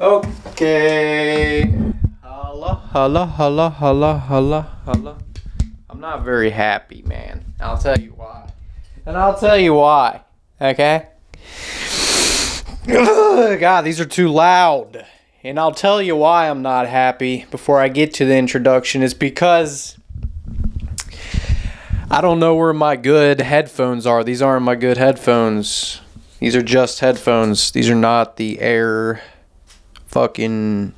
Okay. 0.00 1.72
Holla, 2.22 2.74
holla, 2.74 3.26
holla, 3.26 3.70
holla, 3.70 4.18
holla, 4.18 4.62
holla. 4.84 5.18
I'm 5.88 6.00
not 6.00 6.24
very 6.24 6.50
happy, 6.50 7.02
man. 7.06 7.44
I'll 7.60 7.78
tell 7.78 7.98
you 7.98 8.10
why. 8.10 8.50
And 9.06 9.16
I'll 9.16 9.38
tell 9.38 9.56
you 9.56 9.74
why. 9.74 10.22
Okay? 10.60 11.06
Ugh, 12.88 13.60
God, 13.60 13.82
these 13.82 14.00
are 14.00 14.04
too 14.04 14.28
loud. 14.28 15.06
And 15.44 15.60
I'll 15.60 15.72
tell 15.74 16.02
you 16.02 16.16
why 16.16 16.50
I'm 16.50 16.62
not 16.62 16.88
happy 16.88 17.46
before 17.52 17.78
I 17.78 17.88
get 17.88 18.14
to 18.14 18.24
the 18.24 18.36
introduction. 18.36 19.02
It's 19.02 19.14
because 19.14 19.96
I 22.10 22.20
don't 22.20 22.40
know 22.40 22.56
where 22.56 22.72
my 22.72 22.96
good 22.96 23.40
headphones 23.40 24.06
are. 24.06 24.24
These 24.24 24.42
aren't 24.42 24.64
my 24.64 24.74
good 24.74 24.96
headphones. 24.96 26.00
These 26.40 26.56
are 26.56 26.62
just 26.62 26.98
headphones. 26.98 27.70
These 27.70 27.88
are 27.88 27.94
not 27.94 28.38
the 28.38 28.58
Air 28.58 29.22
fucking 30.14 30.94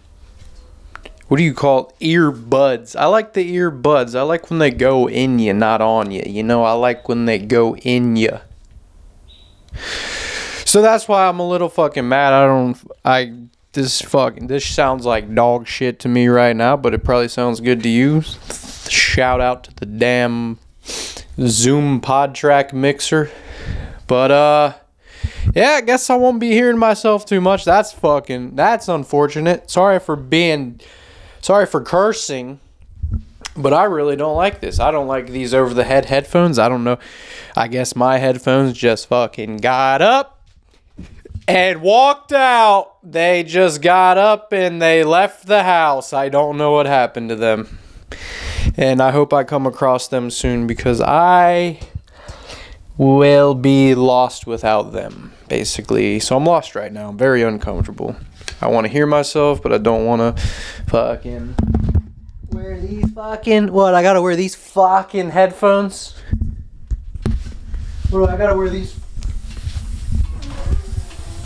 what 1.28 1.38
do 1.38 1.42
you 1.42 1.54
call 1.54 1.88
it? 1.98 2.04
earbuds? 2.04 2.94
I 2.94 3.06
like 3.06 3.32
the 3.32 3.56
earbuds. 3.56 4.14
I 4.14 4.22
like 4.22 4.50
when 4.50 4.58
they 4.58 4.70
go 4.70 5.08
in 5.08 5.38
you, 5.38 5.54
not 5.54 5.80
on 5.80 6.10
you. 6.10 6.22
You 6.24 6.42
know, 6.42 6.64
I 6.64 6.72
like 6.72 7.08
when 7.08 7.24
they 7.24 7.38
go 7.38 7.74
in 7.76 8.16
you. 8.16 8.38
So 10.66 10.82
that's 10.82 11.08
why 11.08 11.26
I'm 11.26 11.40
a 11.40 11.48
little 11.48 11.70
fucking 11.70 12.06
mad. 12.06 12.34
I 12.34 12.46
don't 12.46 12.78
I 13.04 13.32
this 13.72 14.02
fucking 14.02 14.48
this 14.48 14.66
sounds 14.66 15.06
like 15.06 15.34
dog 15.34 15.66
shit 15.66 15.98
to 16.00 16.08
me 16.08 16.28
right 16.28 16.54
now, 16.54 16.76
but 16.76 16.92
it 16.92 17.02
probably 17.02 17.28
sounds 17.28 17.60
good 17.60 17.82
to 17.84 17.88
you. 17.88 18.20
Shout 18.88 19.40
out 19.40 19.64
to 19.64 19.74
the 19.74 19.86
damn 19.86 20.58
Zoom 21.40 22.02
PodTrak 22.02 22.74
mixer. 22.74 23.30
But 24.06 24.30
uh 24.30 24.74
yeah, 25.54 25.72
I 25.72 25.80
guess 25.80 26.10
I 26.10 26.16
won't 26.16 26.40
be 26.40 26.50
hearing 26.50 26.78
myself 26.78 27.26
too 27.26 27.40
much. 27.40 27.64
That's 27.64 27.92
fucking 27.92 28.56
that's 28.56 28.88
unfortunate. 28.88 29.70
Sorry 29.70 29.98
for 29.98 30.16
being 30.16 30.80
sorry 31.40 31.66
for 31.66 31.82
cursing. 31.82 32.60
But 33.58 33.72
I 33.72 33.84
really 33.84 34.16
don't 34.16 34.36
like 34.36 34.60
this. 34.60 34.78
I 34.78 34.90
don't 34.90 35.06
like 35.06 35.28
these 35.28 35.54
over 35.54 35.72
the 35.72 35.84
head 35.84 36.04
headphones. 36.04 36.58
I 36.58 36.68
don't 36.68 36.84
know. 36.84 36.98
I 37.56 37.68
guess 37.68 37.96
my 37.96 38.18
headphones 38.18 38.74
just 38.74 39.08
fucking 39.08 39.58
got 39.58 40.02
up 40.02 40.42
and 41.48 41.80
walked 41.80 42.32
out. 42.32 42.96
They 43.02 43.44
just 43.44 43.80
got 43.80 44.18
up 44.18 44.52
and 44.52 44.82
they 44.82 45.04
left 45.04 45.46
the 45.46 45.62
house. 45.62 46.12
I 46.12 46.28
don't 46.28 46.58
know 46.58 46.72
what 46.72 46.86
happened 46.86 47.30
to 47.30 47.36
them. 47.36 47.78
And 48.76 49.00
I 49.00 49.10
hope 49.10 49.32
I 49.32 49.44
come 49.44 49.66
across 49.66 50.08
them 50.08 50.30
soon 50.30 50.66
because 50.66 51.00
I 51.00 51.80
will 52.98 53.54
be 53.54 53.94
lost 53.94 54.46
without 54.46 54.92
them, 54.92 55.32
basically. 55.48 56.20
So 56.20 56.36
I'm 56.36 56.44
lost 56.44 56.74
right 56.74 56.92
now. 56.92 57.08
I'm 57.10 57.18
very 57.18 57.42
uncomfortable. 57.42 58.16
I 58.60 58.68
want 58.68 58.86
to 58.86 58.92
hear 58.92 59.06
myself, 59.06 59.62
but 59.62 59.72
I 59.72 59.78
don't 59.78 60.06
want 60.06 60.36
to 60.36 60.42
fucking 60.86 61.56
wear 62.50 62.80
these 62.80 63.10
fucking. 63.10 63.72
What? 63.72 63.94
I 63.94 64.02
gotta 64.02 64.22
wear 64.22 64.34
these 64.34 64.54
fucking 64.54 65.30
headphones? 65.30 66.14
What 68.10 68.30
I 68.30 68.36
gotta 68.36 68.56
wear 68.56 68.70
these 68.70 68.94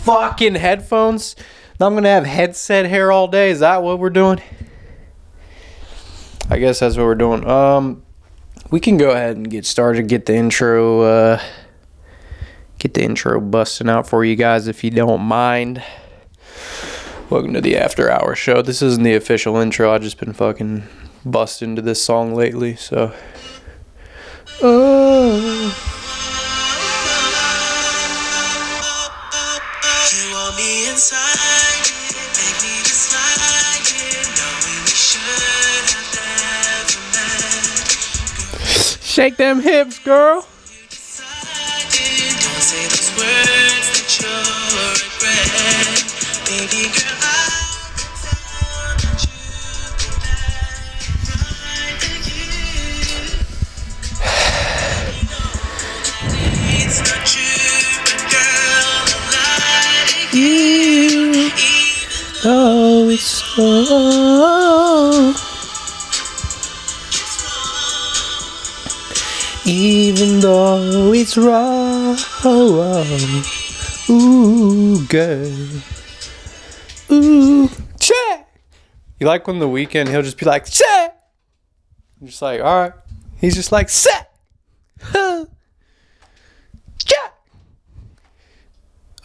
fucking 0.03 0.55
headphones? 0.55 1.35
Now 1.79 1.87
I'm 1.87 1.95
gonna 1.95 2.09
have 2.09 2.25
headset 2.25 2.85
hair 2.85 3.11
all 3.11 3.27
day. 3.27 3.49
Is 3.51 3.59
that 3.59 3.83
what 3.83 3.99
we're 3.99 4.09
doing? 4.09 4.41
I 6.49 6.59
guess 6.59 6.79
that's 6.79 6.97
what 6.97 7.05
we're 7.05 7.15
doing. 7.15 7.47
Um, 7.47 8.03
we 8.71 8.79
can 8.79 8.97
go 8.97 9.11
ahead 9.11 9.35
and 9.35 9.49
get 9.49 9.65
started. 9.65 10.07
Get 10.07 10.25
the 10.25 10.35
intro. 10.35 11.01
Uh, 11.01 11.41
get 12.79 12.93
the 12.93 13.03
intro 13.03 13.39
busting 13.39 13.89
out 13.89 14.07
for 14.07 14.25
you 14.25 14.35
guys 14.35 14.67
if 14.67 14.83
you 14.83 14.89
don't 14.89 15.21
mind. 15.21 15.83
Welcome 17.29 17.53
to 17.53 17.61
the 17.61 17.77
After 17.77 18.09
Hour 18.09 18.35
Show. 18.35 18.61
This 18.61 18.81
isn't 18.81 19.03
the 19.03 19.13
official 19.13 19.57
intro. 19.57 19.93
I've 19.93 20.01
just 20.01 20.17
been 20.17 20.33
fucking 20.33 20.83
bust 21.25 21.61
into 21.61 21.81
this 21.81 22.01
song 22.01 22.33
lately, 22.33 22.75
so. 22.75 23.13
Oh. 24.61 25.97
Girl, 58.31 59.03
I 59.33 59.57
like 59.59 60.33
You, 60.33 61.51
even 61.51 62.41
oh, 62.45 63.09
it's 63.09 63.43
so. 63.55 65.50
Though 70.41 71.13
it's 71.13 71.37
wrong. 71.37 72.17
Ooh, 74.09 75.05
good. 75.07 75.81
Ooh, 77.11 77.69
check. 77.99 78.47
You 79.19 79.27
like 79.27 79.47
when 79.47 79.59
the 79.59 79.67
Weeknd 79.67 80.09
he'll 80.09 80.21
just 80.21 80.37
be 80.37 80.45
like, 80.45 80.65
check. 80.65 81.17
I'm 82.19 82.27
just 82.27 82.41
like, 82.41 82.61
all 82.61 82.81
right. 82.81 82.93
He's 83.39 83.55
just 83.55 83.71
like, 83.71 83.89
set. 83.89 84.29
Huh. 85.01 85.45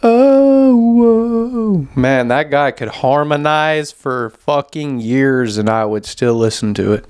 Oh, 0.03 0.75
whoa. 0.75 1.87
Man, 1.99 2.27
that 2.27 2.51
guy 2.51 2.71
could 2.71 2.87
harmonize 2.87 3.91
for 3.91 4.29
fucking 4.29 4.99
years 4.99 5.57
and 5.57 5.69
I 5.69 5.85
would 5.85 6.05
still 6.05 6.35
listen 6.35 6.73
to 6.75 6.93
it. 6.93 7.05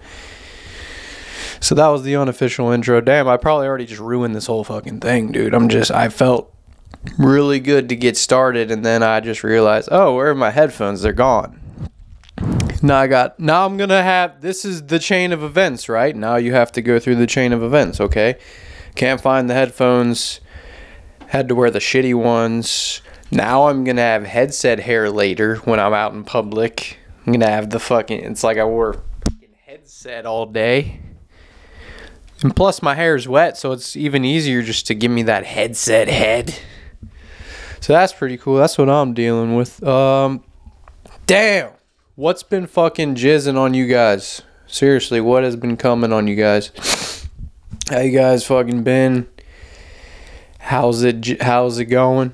So 1.59 1.75
that 1.75 1.87
was 1.87 2.03
the 2.03 2.15
unofficial 2.15 2.71
intro. 2.71 3.01
Damn, 3.01 3.27
I 3.27 3.37
probably 3.37 3.67
already 3.67 3.85
just 3.85 4.01
ruined 4.01 4.35
this 4.35 4.47
whole 4.47 4.63
fucking 4.63 4.99
thing, 4.99 5.31
dude. 5.31 5.53
I'm 5.53 5.69
just, 5.69 5.91
I 5.91 6.09
felt 6.09 6.53
really 7.17 7.59
good 7.59 7.89
to 7.89 7.95
get 7.95 8.17
started 8.17 8.71
and 8.71 8.85
then 8.85 9.03
I 9.03 9.19
just 9.19 9.43
realized, 9.43 9.89
oh, 9.91 10.15
where 10.15 10.29
are 10.29 10.35
my 10.35 10.51
headphones? 10.51 11.01
They're 11.01 11.13
gone. 11.13 11.59
Now 12.83 12.97
I 12.97 13.07
got, 13.07 13.39
now 13.39 13.65
I'm 13.65 13.77
gonna 13.77 14.03
have, 14.03 14.41
this 14.41 14.63
is 14.63 14.83
the 14.87 14.99
chain 14.99 15.31
of 15.31 15.41
events, 15.41 15.89
right? 15.89 16.15
Now 16.15 16.35
you 16.35 16.53
have 16.53 16.71
to 16.73 16.81
go 16.81 16.99
through 16.99 17.15
the 17.15 17.27
chain 17.27 17.53
of 17.53 17.63
events, 17.63 17.99
okay? 17.99 18.37
Can't 18.95 19.19
find 19.19 19.49
the 19.49 19.55
headphones 19.55 20.41
had 21.27 21.49
to 21.49 21.55
wear 21.55 21.69
the 21.69 21.79
shitty 21.79 22.15
ones. 22.15 23.01
Now 23.31 23.67
I'm 23.67 23.83
gonna 23.83 24.01
have 24.01 24.25
headset 24.25 24.79
hair 24.79 25.09
later 25.09 25.57
when 25.57 25.79
I'm 25.79 25.93
out 25.93 26.13
in 26.13 26.23
public. 26.23 26.97
I'm 27.25 27.33
gonna 27.33 27.49
have 27.49 27.69
the 27.69 27.79
fucking. 27.79 28.23
It's 28.23 28.43
like 28.43 28.57
I 28.57 28.63
wore 28.63 29.03
headset 29.65 30.25
all 30.25 30.45
day. 30.45 31.01
And 32.43 32.55
plus 32.55 32.81
my 32.81 32.93
hair 32.93 33.15
is 33.15 33.27
wet, 33.27 33.57
so 33.57 33.71
it's 33.71 33.95
even 33.95 34.23
easier 34.23 34.61
just 34.61 34.87
to 34.87 34.95
give 34.95 35.11
me 35.11 35.23
that 35.23 35.45
headset 35.45 36.07
head. 36.07 36.55
So 37.79 37.93
that's 37.93 38.13
pretty 38.13 38.37
cool. 38.37 38.57
That's 38.57 38.77
what 38.77 38.89
I'm 38.89 39.13
dealing 39.13 39.55
with. 39.55 39.83
Um, 39.83 40.43
damn, 41.25 41.71
what's 42.15 42.43
been 42.43 42.67
fucking 42.67 43.15
jizzing 43.15 43.57
on 43.57 43.73
you 43.73 43.87
guys? 43.87 44.41
Seriously, 44.67 45.21
what 45.21 45.43
has 45.43 45.55
been 45.55 45.77
coming 45.77 46.11
on 46.11 46.27
you 46.27 46.35
guys? 46.35 47.27
How 47.89 48.01
you 48.01 48.11
guys 48.11 48.45
fucking 48.45 48.83
been? 48.83 49.27
How's 50.59 51.03
it? 51.03 51.41
How's 51.41 51.79
it 51.79 51.85
going? 51.85 52.33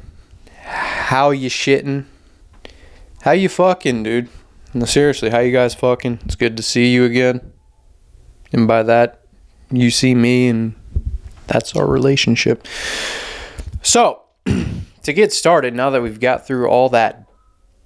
How 0.64 1.30
you 1.30 1.50
shitting? 1.50 2.06
How 3.22 3.32
you 3.32 3.48
fucking, 3.48 4.04
dude? 4.04 4.30
No, 4.74 4.86
seriously, 4.86 5.30
how 5.30 5.40
you 5.40 5.52
guys 5.52 5.76
fucking? 5.76 6.20
It's 6.26 6.36
good 6.36 6.58
to 6.58 6.64
see 6.64 6.92
you 6.92 7.06
again. 7.06 7.54
And 8.52 8.68
by 8.68 8.82
that, 8.84 9.23
you 9.78 9.92
see 9.92 10.16
me, 10.16 10.48
and 10.48 10.76
that's 11.48 11.76
our 11.76 11.86
relationship. 11.88 12.68
So, 13.82 14.22
to 15.04 15.14
get 15.14 15.34
started, 15.34 15.76
now 15.76 15.90
that 15.90 16.02
we've 16.02 16.20
got 16.20 16.48
through 16.48 16.68
all 16.68 16.90
that 16.90 17.26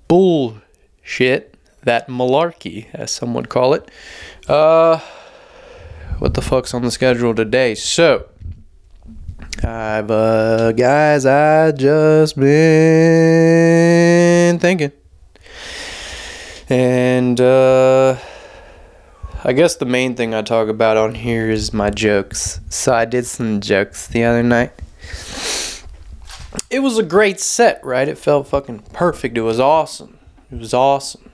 bullshit, 0.08 1.56
that 1.84 2.08
malarkey, 2.08 2.88
as 2.94 3.12
some 3.12 3.34
would 3.34 3.50
call 3.50 3.74
it, 3.74 3.90
uh, 4.48 5.00
what 6.20 6.34
the 6.34 6.42
fuck's 6.42 6.74
on 6.74 6.82
the 6.82 6.92
schedule 6.92 7.36
today? 7.36 7.76
So, 7.76 8.30
I've, 9.64 10.12
uh, 10.12 10.72
guys, 10.74 11.26
I 11.26 11.72
just 11.72 12.36
been 12.38 12.50
thinking. 14.60 14.92
And, 16.70 17.40
uh, 17.40 18.18
I 19.48 19.54
guess 19.54 19.78
the 19.78 19.86
main 19.86 20.14
thing 20.14 20.34
I 20.34 20.42
talk 20.42 20.68
about 20.68 20.98
on 20.98 21.16
here 21.16 21.50
is 21.50 21.72
my 21.72 21.90
jokes. 21.90 22.60
So 22.68 22.94
I 22.94 23.06
did 23.06 23.26
some 23.26 23.62
jokes 23.62 24.06
the 24.06 24.26
other 24.26 24.44
night. 24.44 24.74
It 26.70 26.80
was 26.80 26.98
a 26.98 27.04
great 27.04 27.40
set, 27.40 27.80
right? 27.82 28.10
It 28.10 28.18
felt 28.18 28.50
fucking 28.50 28.80
perfect. 28.92 29.38
It 29.38 29.44
was 29.44 29.58
awesome. 29.58 30.20
It 30.52 30.60
was 30.60 30.74
awesome. 30.74 31.32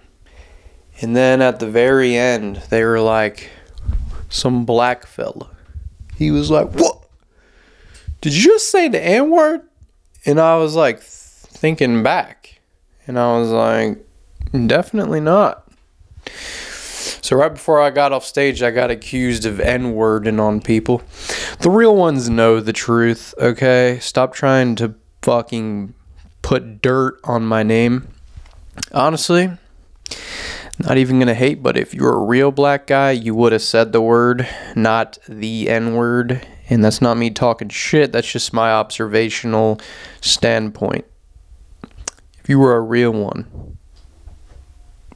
And 1.02 1.16
then 1.16 1.42
at 1.42 1.60
the 1.60 1.68
very 1.68 2.16
end, 2.16 2.58
they 2.70 2.84
were 2.84 3.00
like, 3.00 3.50
some 4.30 4.64
black 4.64 5.08
fella. 5.08 5.50
He 6.16 6.30
was 6.30 6.52
like, 6.52 6.72
What? 6.74 7.08
Did 8.22 8.36
you 8.36 8.44
just 8.44 8.70
say 8.70 8.90
the 8.90 9.04
N 9.04 9.32
word? 9.32 9.62
And 10.24 10.40
I 10.40 10.58
was 10.58 10.76
like, 10.76 11.02
thinking 11.02 12.04
back. 12.04 12.60
And 13.08 13.18
I 13.18 13.40
was 13.40 13.50
like, 13.50 14.06
Definitely 14.68 15.20
not. 15.20 15.68
So 17.24 17.38
right 17.38 17.54
before 17.54 17.80
I 17.82 17.90
got 17.90 18.12
off 18.12 18.26
stage, 18.26 18.62
I 18.62 18.70
got 18.70 18.92
accused 18.92 19.46
of 19.46 19.62
N-wording 19.62 20.42
on 20.42 20.60
people. 20.60 21.02
The 21.60 21.70
real 21.70 21.96
ones 21.96 22.30
know 22.30 22.60
the 22.60 22.74
truth, 22.74 23.34
okay? 23.38 23.98
Stop 24.02 24.34
trying 24.34 24.76
to 24.76 24.96
fucking 25.22 25.94
put 26.42 26.82
dirt 26.82 27.22
on 27.24 27.46
my 27.46 27.64
name. 27.64 28.10
Honestly, 28.92 29.50
not 30.78 30.98
even 30.98 31.18
gonna 31.18 31.34
hate, 31.34 31.64
but 31.64 31.78
if 31.78 31.94
you're 31.94 32.14
a 32.14 32.26
real 32.26 32.52
black 32.52 32.88
guy, 32.88 33.12
you 33.12 33.34
would 33.36 33.54
have 33.54 33.62
said 33.62 33.94
the 33.94 34.02
word, 34.02 34.46
not 34.76 35.18
the 35.30 35.70
N-word. 35.70 36.46
And 36.70 36.84
that's 36.84 37.02
not 37.02 37.16
me 37.16 37.30
talking 37.30 37.70
shit, 37.70 38.12
that's 38.12 38.34
just 38.34 38.52
my 38.52 38.74
observational 38.74 39.80
standpoint. 40.20 41.06
If 42.40 42.50
you 42.50 42.60
were 42.60 42.76
a 42.76 42.82
real 42.82 43.12
one, 43.14 43.78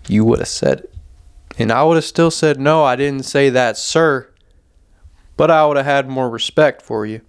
you 0.08 0.24
would 0.24 0.40
have 0.40 0.48
said 0.48 0.80
it. 0.80 0.94
And 1.58 1.72
I 1.72 1.84
would 1.84 1.96
have 1.96 2.06
still 2.06 2.32
said, 2.32 2.60
no, 2.60 2.84
I 2.84 2.96
didn't 2.96 3.26
say 3.26 3.50
that, 3.50 3.78
sir. 3.78 4.30
But 5.36 5.52
I 5.52 5.66
would 5.66 5.78
have 5.78 5.86
had 5.86 6.10
more 6.10 6.30
respect 6.30 6.82
for 6.82 7.06
you. 7.06 7.22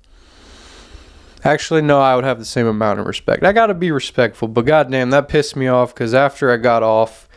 Actually, 1.45 1.83
no, 1.83 2.01
I 2.01 2.17
would 2.17 2.25
have 2.25 2.39
the 2.39 2.45
same 2.45 2.67
amount 2.67 3.01
of 3.01 3.07
respect. 3.07 3.45
I 3.45 3.53
gotta 3.53 3.75
be 3.75 3.91
respectful, 3.91 4.49
but 4.49 4.65
goddamn, 4.65 5.11
that 5.11 5.29
pissed 5.29 5.57
me 5.57 5.69
off 5.69 5.95
because 5.95 6.13
after 6.13 6.51
I 6.51 6.57
got 6.57 6.83
off, 6.83 7.29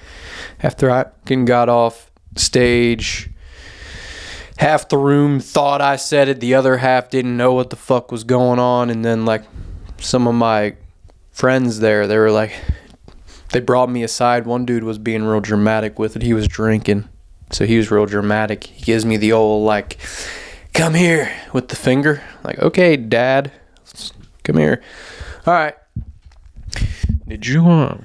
after 0.62 0.90
I 0.90 1.06
got 1.46 1.70
off 1.70 2.10
stage, 2.36 3.30
half 4.58 4.90
the 4.90 4.98
room 4.98 5.40
thought 5.40 5.82
I 5.82 5.98
said 5.98 6.30
it, 6.30 6.40
the 6.40 6.56
other 6.56 6.78
half 6.78 7.10
didn't 7.10 7.38
know 7.38 7.54
what 7.54 7.70
the 7.70 7.76
fuck 7.76 8.12
was 8.12 8.24
going 8.24 8.60
on, 8.60 8.90
and 8.90 9.06
then 9.06 9.24
like 9.24 9.44
some 10.00 10.28
of 10.28 10.34
my 10.34 10.76
friends 11.30 11.80
there, 11.80 12.08
they 12.08 12.18
were 12.18 12.32
like, 12.32 12.54
they 13.52 13.60
brought 13.60 13.90
me 13.90 14.04
aside. 14.04 14.46
One 14.46 14.66
dude 14.66 14.84
was 14.84 14.98
being 14.98 15.24
real 15.24 15.42
dramatic 15.42 16.00
with 16.00 16.16
it. 16.16 16.22
He 16.22 16.34
was 16.34 16.48
drinking, 16.48 17.10
so 17.52 17.66
he 17.66 17.78
was 17.78 17.92
real 17.92 18.06
dramatic. 18.06 18.66
He 18.66 18.84
gives 18.84 19.06
me 19.06 19.18
the 19.18 19.34
old 19.34 19.66
like, 19.66 19.98
"Come 20.74 20.94
here" 20.94 21.32
with 21.54 21.68
the 21.70 21.76
finger. 21.76 22.22
Like, 22.44 22.60
okay, 22.60 22.98
Dad, 22.98 23.52
come 24.44 24.58
here. 24.58 24.82
All 25.46 25.54
right. 25.54 25.76
Did 27.28 27.48
you 27.48 27.68
uh, 27.70 27.98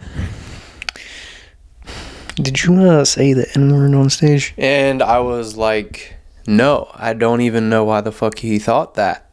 did 2.37 2.63
you 2.63 2.81
uh, 2.83 3.05
say 3.05 3.33
the 3.33 3.47
N 3.57 3.75
word 3.75 3.95
on 3.95 4.11
stage? 4.11 4.55
And 4.59 5.03
I 5.03 5.21
was 5.21 5.57
like, 5.57 6.17
no, 6.47 6.91
I 6.95 7.13
don't 7.13 7.41
even 7.41 7.69
know 7.69 7.85
why 7.85 8.03
the 8.03 8.13
fuck 8.13 8.39
he 8.39 8.59
thought 8.59 8.95
that. 8.95 9.26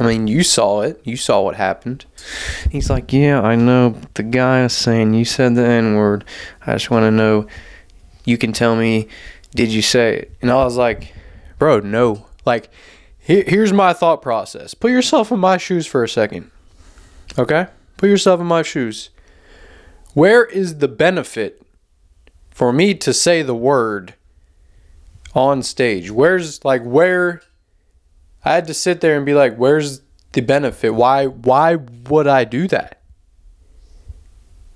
I 0.00 0.06
mean, 0.06 0.26
you 0.26 0.42
saw 0.42 0.80
it. 0.80 0.98
You 1.04 1.18
saw 1.18 1.42
what 1.42 1.56
happened. 1.56 2.06
He's 2.70 2.88
like, 2.88 3.12
yeah, 3.12 3.42
I 3.42 3.54
know. 3.54 4.00
The 4.14 4.22
guy 4.22 4.64
is 4.64 4.72
saying 4.72 5.12
you 5.12 5.26
said 5.26 5.54
the 5.54 5.66
N 5.66 5.94
word. 5.94 6.24
I 6.66 6.72
just 6.72 6.90
want 6.90 7.04
to 7.04 7.10
know. 7.10 7.46
You 8.24 8.38
can 8.38 8.54
tell 8.54 8.74
me, 8.76 9.08
did 9.54 9.68
you 9.68 9.82
say 9.82 10.16
it? 10.16 10.36
And 10.40 10.50
I 10.50 10.64
was 10.64 10.78
like, 10.78 11.14
bro, 11.58 11.80
no. 11.80 12.26
Like, 12.46 12.70
here, 13.18 13.44
here's 13.46 13.74
my 13.74 13.92
thought 13.92 14.22
process. 14.22 14.72
Put 14.72 14.90
yourself 14.90 15.30
in 15.30 15.38
my 15.38 15.58
shoes 15.58 15.86
for 15.86 16.02
a 16.02 16.08
second. 16.08 16.50
Okay? 17.38 17.66
Put 17.98 18.08
yourself 18.08 18.40
in 18.40 18.46
my 18.46 18.62
shoes. 18.62 19.10
Where 20.14 20.46
is 20.46 20.78
the 20.78 20.88
benefit 20.88 21.62
for 22.50 22.72
me 22.72 22.94
to 22.94 23.12
say 23.12 23.42
the 23.42 23.54
word 23.54 24.14
on 25.34 25.62
stage? 25.62 26.10
Where's 26.10 26.64
like 26.64 26.82
where 26.84 27.42
I 28.44 28.54
had 28.54 28.66
to 28.68 28.74
sit 28.74 29.00
there 29.00 29.16
and 29.16 29.26
be 29.26 29.34
like, 29.34 29.56
where's 29.56 30.02
the 30.32 30.40
benefit? 30.40 30.90
Why 30.90 31.26
why 31.26 31.76
would 32.08 32.26
I 32.26 32.44
do 32.44 32.68
that? 32.68 33.00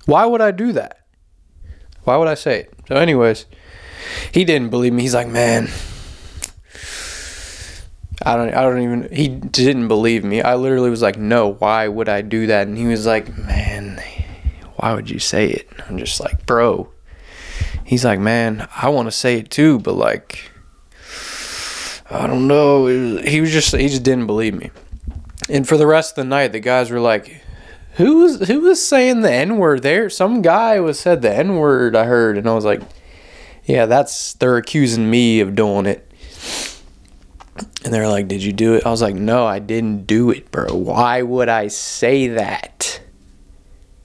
Why 0.05 0.25
would 0.25 0.41
I 0.41 0.51
do 0.51 0.71
that? 0.73 0.99
Why 2.03 2.17
would 2.17 2.27
I 2.27 2.35
say 2.35 2.61
it? 2.61 2.73
So 2.87 2.95
anyways, 2.95 3.45
he 4.31 4.45
didn't 4.45 4.69
believe 4.69 4.93
me. 4.93 5.01
He's 5.01 5.15
like, 5.15 5.27
"Man, 5.27 5.69
I 8.23 8.35
don't 8.35 8.53
I 8.53 8.61
don't 8.61 8.81
even 8.81 9.09
he 9.11 9.27
didn't 9.27 9.87
believe 9.87 10.23
me. 10.23 10.43
I 10.43 10.55
literally 10.55 10.91
was 10.91 11.01
like, 11.01 11.17
"No, 11.17 11.53
why 11.53 11.87
would 11.87 12.07
I 12.07 12.21
do 12.21 12.45
that?" 12.47 12.67
And 12.67 12.77
he 12.77 12.85
was 12.85 13.07
like, 13.07 13.35
"Man, 13.35 14.03
why 14.75 14.93
would 14.93 15.09
you 15.09 15.17
say 15.17 15.47
it?" 15.47 15.67
I'm 15.87 15.97
just 15.97 16.19
like, 16.19 16.45
"Bro, 16.45 16.93
he's 17.85 18.03
like, 18.03 18.19
man, 18.19 18.67
I 18.75 18.89
want 18.89 19.07
to 19.07 19.11
say 19.11 19.37
it 19.39 19.49
too, 19.49 19.79
but 19.79 19.93
like, 19.93 20.51
I 22.09 22.27
don't 22.27 22.47
know. 22.47 22.85
He 22.85 23.41
was 23.41 23.51
just 23.51 23.75
he 23.75 23.87
just 23.87 24.03
didn't 24.03 24.27
believe 24.27 24.53
me. 24.53 24.71
And 25.49 25.67
for 25.67 25.77
the 25.77 25.87
rest 25.87 26.11
of 26.11 26.15
the 26.15 26.29
night, 26.29 26.51
the 26.51 26.59
guys 26.59 26.91
were 26.91 26.99
like, 26.99 27.41
"Who 27.93 28.19
was 28.19 28.47
who 28.47 28.61
was 28.61 28.85
saying 28.85 29.21
the 29.21 29.31
n 29.31 29.57
word 29.57 29.81
there? 29.81 30.09
Some 30.09 30.41
guy 30.41 30.79
was 30.79 30.99
said 30.99 31.21
the 31.21 31.35
n 31.35 31.55
word. 31.57 31.95
I 31.95 32.05
heard." 32.05 32.37
And 32.37 32.47
I 32.47 32.53
was 32.53 32.65
like, 32.65 32.81
"Yeah, 33.65 33.85
that's 33.85 34.33
they're 34.33 34.57
accusing 34.57 35.09
me 35.09 35.39
of 35.39 35.55
doing 35.55 35.85
it." 35.87 36.09
And 37.83 37.93
they're 37.93 38.07
like, 38.07 38.27
"Did 38.27 38.43
you 38.43 38.53
do 38.53 38.75
it?" 38.75 38.85
I 38.85 38.91
was 38.91 39.01
like, 39.01 39.15
"No, 39.15 39.45
I 39.45 39.59
didn't 39.59 40.05
do 40.05 40.29
it, 40.29 40.51
bro. 40.51 40.75
Why 40.75 41.21
would 41.23 41.49
I 41.49 41.67
say 41.67 42.27
that? 42.27 43.01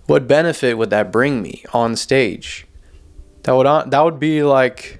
What 0.07 0.27
benefit 0.27 0.79
would 0.79 0.91
that 0.91 1.13
bring 1.13 1.43
me 1.43 1.65
on 1.75 1.97
stage?" 1.97 2.67
That 3.43 3.53
would 3.53 3.91
that 3.91 4.05
would 4.05 4.19
be 4.19 4.43
like 4.43 5.00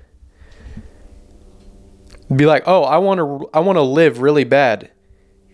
be 2.35 2.47
like, 2.47 2.65
"Oh, 2.67 2.83
I 2.85 2.99
want 2.99 3.19
to 3.19 3.49
I 3.53 3.61
want 3.61 3.77
to 3.77 3.83
live 3.83 4.21
really 4.21 4.45
bad." 4.45 4.91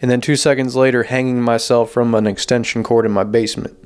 And 0.00 0.10
then 0.10 0.20
2 0.20 0.36
seconds 0.36 0.76
later 0.76 1.04
hanging 1.04 1.40
myself 1.40 1.90
from 1.90 2.14
an 2.14 2.26
extension 2.26 2.82
cord 2.82 3.06
in 3.06 3.12
my 3.12 3.24
basement. 3.24 3.76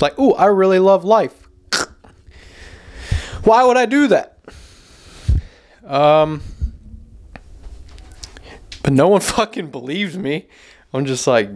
Like, 0.00 0.18
"Ooh, 0.18 0.34
I 0.34 0.46
really 0.46 0.78
love 0.78 1.04
life." 1.04 1.48
Why 3.44 3.64
would 3.64 3.76
I 3.76 3.86
do 3.86 4.06
that? 4.08 4.38
Um 5.86 6.42
but 8.82 8.92
no 8.92 9.08
one 9.08 9.20
fucking 9.36 9.70
believed 9.70 10.16
me. 10.16 10.48
I'm 10.92 11.06
just 11.06 11.26
like 11.26 11.50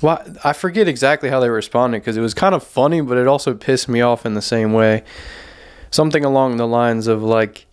why 0.00 0.24
I 0.44 0.52
forget 0.52 0.88
exactly 0.88 1.30
how 1.30 1.40
they 1.40 1.48
responded 1.48 2.00
because 2.00 2.16
it 2.16 2.20
was 2.20 2.34
kind 2.34 2.54
of 2.54 2.62
funny, 2.62 3.00
but 3.00 3.16
it 3.18 3.26
also 3.26 3.54
pissed 3.54 3.88
me 3.88 4.00
off 4.00 4.26
in 4.26 4.34
the 4.34 4.42
same 4.42 4.72
way. 4.72 5.04
Something 5.90 6.24
along 6.24 6.56
the 6.56 6.66
lines 6.66 7.06
of 7.06 7.22
like, 7.22 7.65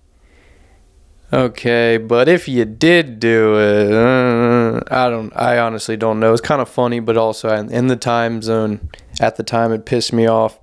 okay, 1.34 1.98
but 1.98 2.30
if 2.30 2.48
you 2.48 2.66
did 2.66 3.20
do 3.20 3.58
it, 3.58 3.92
uh, 3.92 4.82
I 4.90 5.10
don't, 5.10 5.36
I 5.36 5.58
honestly 5.60 5.98
don't 5.98 6.20
know. 6.20 6.32
It's 6.32 6.42
kind 6.42 6.62
of 6.62 6.70
funny, 6.70 7.00
but 7.00 7.18
also 7.18 7.50
in, 7.56 7.88
the 7.88 7.96
time 7.96 8.42
zone 8.42 8.90
at 9.20 9.36
the 9.36 9.44
time, 9.44 9.72
it 9.72 9.86
pissed 9.86 10.13
me 10.13 10.28
off. 10.28 10.60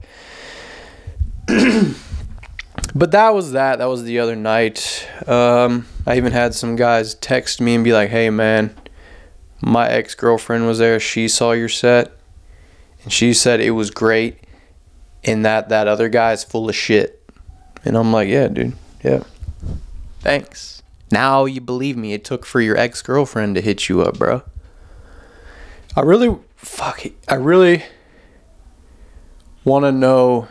but 2.94 3.10
that 3.10 3.34
was 3.34 3.52
that. 3.52 3.78
That 3.78 3.86
was 3.86 4.04
the 4.04 4.20
other 4.20 4.36
night. 4.36 5.08
Um, 5.26 5.86
I 6.06 6.16
even 6.16 6.32
had 6.32 6.54
some 6.54 6.76
guys 6.76 7.14
text 7.16 7.60
me 7.60 7.74
and 7.74 7.84
be 7.84 7.92
like, 7.92 8.10
"Hey, 8.10 8.30
man." 8.30 8.74
my 9.60 9.88
ex 9.88 10.14
girlfriend 10.14 10.66
was 10.66 10.78
there. 10.78 10.98
She 11.00 11.28
saw 11.28 11.52
your 11.52 11.68
set, 11.68 12.12
and 13.02 13.12
she 13.12 13.34
said 13.34 13.60
it 13.60 13.72
was 13.72 13.90
great, 13.90 14.38
and 15.24 15.44
that 15.44 15.68
that 15.68 15.88
other 15.88 16.08
guy 16.08 16.32
is 16.32 16.44
full 16.44 16.68
of 16.68 16.74
shit. 16.74 17.16
And 17.84 17.96
I'm 17.96 18.12
like, 18.12 18.28
yeah, 18.28 18.48
dude, 18.48 18.76
yeah, 19.02 19.22
thanks. 20.20 20.82
Now 21.10 21.44
you 21.44 21.60
believe 21.60 21.96
me. 21.96 22.12
It 22.12 22.24
took 22.24 22.46
for 22.46 22.60
your 22.60 22.76
ex 22.76 23.02
girlfriend 23.02 23.56
to 23.56 23.60
hit 23.60 23.88
you 23.88 24.02
up, 24.02 24.18
bro. 24.18 24.42
I 25.96 26.02
really, 26.02 26.36
fuck, 26.56 27.04
it. 27.04 27.14
I 27.28 27.34
really 27.34 27.82
want 29.64 29.84
to 29.84 29.92
know. 29.92 30.48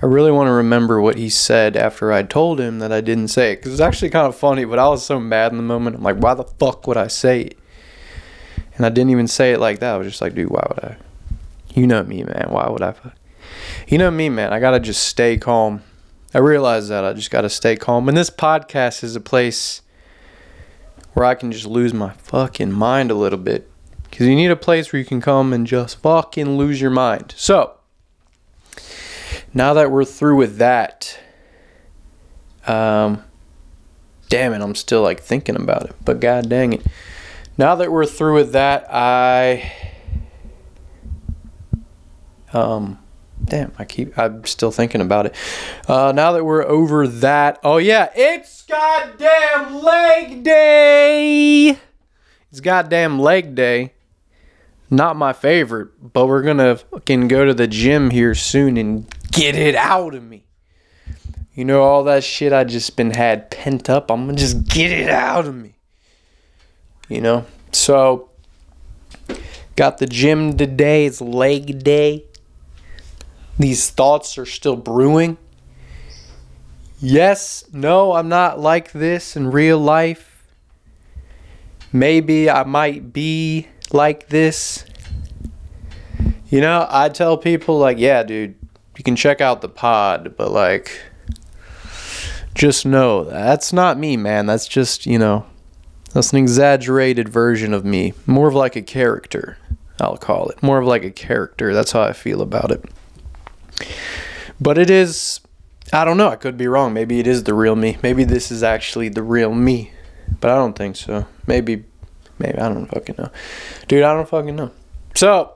I 0.00 0.06
really 0.06 0.30
want 0.30 0.46
to 0.48 0.52
remember 0.52 1.00
what 1.00 1.16
he 1.16 1.28
said 1.28 1.76
after 1.76 2.12
I 2.12 2.22
told 2.22 2.60
him 2.60 2.78
that 2.78 2.92
I 2.92 3.00
didn't 3.00 3.28
say 3.28 3.52
it. 3.52 3.56
Because 3.56 3.72
it's 3.72 3.80
actually 3.80 4.10
kind 4.10 4.26
of 4.26 4.36
funny, 4.36 4.64
but 4.64 4.78
I 4.78 4.88
was 4.88 5.04
so 5.04 5.18
mad 5.18 5.52
in 5.52 5.56
the 5.56 5.64
moment. 5.64 5.96
I'm 5.96 6.02
like, 6.02 6.16
why 6.16 6.34
the 6.34 6.44
fuck 6.44 6.86
would 6.86 6.96
I 6.96 7.08
say 7.08 7.40
it? 7.42 7.58
And 8.76 8.84
I 8.84 8.90
didn't 8.90 9.10
even 9.10 9.26
say 9.26 9.52
it 9.52 9.58
like 9.58 9.80
that. 9.80 9.94
I 9.94 9.96
was 9.96 10.06
just 10.06 10.20
like, 10.20 10.34
dude, 10.34 10.50
why 10.50 10.64
would 10.68 10.84
I? 10.84 10.96
You 11.74 11.86
know 11.86 12.04
me, 12.04 12.22
man. 12.22 12.48
Why 12.50 12.68
would 12.68 12.82
I? 12.82 12.94
You 13.88 13.98
know 13.98 14.10
me, 14.10 14.28
man. 14.28 14.52
I 14.52 14.60
got 14.60 14.72
to 14.72 14.80
just 14.80 15.02
stay 15.02 15.38
calm. 15.38 15.82
I 16.36 16.40
realize 16.40 16.88
that. 16.88 17.02
I 17.02 17.14
just 17.14 17.30
got 17.30 17.40
to 17.40 17.48
stay 17.48 17.76
calm. 17.76 18.10
And 18.10 18.18
this 18.18 18.28
podcast 18.28 19.02
is 19.02 19.16
a 19.16 19.22
place 19.22 19.80
where 21.14 21.24
I 21.24 21.34
can 21.34 21.50
just 21.50 21.64
lose 21.64 21.94
my 21.94 22.12
fucking 22.12 22.72
mind 22.72 23.10
a 23.10 23.14
little 23.14 23.38
bit. 23.38 23.70
Because 24.02 24.26
you 24.26 24.34
need 24.34 24.50
a 24.50 24.56
place 24.56 24.92
where 24.92 25.00
you 25.00 25.06
can 25.06 25.22
come 25.22 25.54
and 25.54 25.66
just 25.66 25.96
fucking 26.02 26.58
lose 26.58 26.78
your 26.78 26.90
mind. 26.90 27.32
So, 27.38 27.78
now 29.54 29.72
that 29.72 29.90
we're 29.90 30.04
through 30.04 30.36
with 30.36 30.58
that, 30.58 31.18
um, 32.66 33.24
damn 34.28 34.52
it, 34.52 34.60
I'm 34.60 34.74
still 34.74 35.00
like 35.00 35.20
thinking 35.20 35.56
about 35.56 35.86
it. 35.86 35.96
But 36.04 36.20
god 36.20 36.50
dang 36.50 36.74
it. 36.74 36.84
Now 37.56 37.76
that 37.76 37.90
we're 37.90 38.04
through 38.04 38.34
with 38.34 38.52
that, 38.52 38.86
I, 38.92 39.72
um, 42.52 42.98
Damn, 43.46 43.72
I 43.78 43.84
keep. 43.84 44.18
I'm 44.18 44.44
still 44.44 44.72
thinking 44.72 45.00
about 45.00 45.26
it. 45.26 45.34
Uh, 45.86 46.12
now 46.12 46.32
that 46.32 46.44
we're 46.44 46.64
over 46.64 47.06
that, 47.06 47.60
oh 47.62 47.76
yeah, 47.76 48.10
it's 48.16 48.64
goddamn 48.64 49.82
leg 49.82 50.42
day. 50.42 51.78
It's 52.50 52.60
goddamn 52.60 53.20
leg 53.20 53.54
day. 53.54 53.92
Not 54.90 55.16
my 55.16 55.32
favorite, 55.32 55.90
but 56.12 56.26
we're 56.26 56.42
gonna 56.42 56.76
fucking 56.76 57.28
go 57.28 57.44
to 57.44 57.54
the 57.54 57.68
gym 57.68 58.10
here 58.10 58.34
soon 58.34 58.76
and 58.76 59.06
get 59.30 59.54
it 59.54 59.76
out 59.76 60.14
of 60.14 60.24
me. 60.24 60.44
You 61.54 61.64
know 61.64 61.82
all 61.82 62.04
that 62.04 62.24
shit 62.24 62.52
I 62.52 62.64
just 62.64 62.96
been 62.96 63.12
had 63.12 63.50
pent 63.50 63.88
up. 63.88 64.10
I'm 64.10 64.26
gonna 64.26 64.38
just 64.38 64.64
get 64.64 64.90
it 64.90 65.08
out 65.08 65.46
of 65.46 65.54
me. 65.54 65.76
You 67.08 67.20
know, 67.20 67.46
so 67.70 68.30
got 69.76 69.98
the 69.98 70.06
gym 70.06 70.56
today. 70.56 71.06
It's 71.06 71.20
leg 71.20 71.84
day 71.84 72.24
these 73.58 73.90
thoughts 73.90 74.38
are 74.38 74.46
still 74.46 74.76
brewing. 74.76 75.38
Yes, 76.98 77.64
no, 77.72 78.12
I'm 78.12 78.28
not 78.28 78.58
like 78.58 78.92
this 78.92 79.36
in 79.36 79.50
real 79.50 79.78
life. 79.78 80.46
Maybe 81.92 82.48
I 82.50 82.64
might 82.64 83.12
be 83.12 83.68
like 83.92 84.28
this. 84.28 84.84
You 86.48 86.60
know, 86.60 86.86
I 86.88 87.08
tell 87.08 87.36
people, 87.36 87.78
like, 87.78 87.98
yeah, 87.98 88.22
dude, 88.22 88.54
you 88.96 89.04
can 89.04 89.16
check 89.16 89.40
out 89.40 89.60
the 89.60 89.68
pod, 89.68 90.36
but, 90.36 90.52
like, 90.52 91.00
just 92.54 92.86
know 92.86 93.24
that's 93.24 93.72
not 93.72 93.98
me, 93.98 94.16
man. 94.16 94.46
That's 94.46 94.66
just, 94.66 95.04
you 95.04 95.18
know, 95.18 95.44
that's 96.14 96.32
an 96.32 96.38
exaggerated 96.38 97.28
version 97.28 97.74
of 97.74 97.84
me. 97.84 98.14
More 98.26 98.48
of 98.48 98.54
like 98.54 98.76
a 98.76 98.82
character, 98.82 99.58
I'll 100.00 100.16
call 100.16 100.48
it. 100.48 100.62
More 100.62 100.78
of 100.78 100.86
like 100.86 101.04
a 101.04 101.10
character. 101.10 101.74
That's 101.74 101.92
how 101.92 102.00
I 102.00 102.14
feel 102.14 102.40
about 102.40 102.70
it. 102.70 102.84
But 104.60 104.78
it 104.78 104.90
is, 104.90 105.40
I 105.92 106.04
don't 106.04 106.16
know. 106.16 106.28
I 106.28 106.36
could 106.36 106.56
be 106.56 106.66
wrong. 106.66 106.92
Maybe 106.92 107.20
it 107.20 107.26
is 107.26 107.44
the 107.44 107.54
real 107.54 107.76
me. 107.76 107.98
Maybe 108.02 108.24
this 108.24 108.50
is 108.50 108.62
actually 108.62 109.08
the 109.08 109.22
real 109.22 109.54
me. 109.54 109.92
But 110.40 110.50
I 110.50 110.56
don't 110.56 110.76
think 110.76 110.96
so. 110.96 111.26
Maybe, 111.46 111.84
maybe, 112.38 112.58
I 112.58 112.68
don't 112.68 112.86
fucking 112.86 113.16
know. 113.18 113.30
Dude, 113.88 114.02
I 114.02 114.14
don't 114.14 114.28
fucking 114.28 114.56
know. 114.56 114.70
So, 115.14 115.54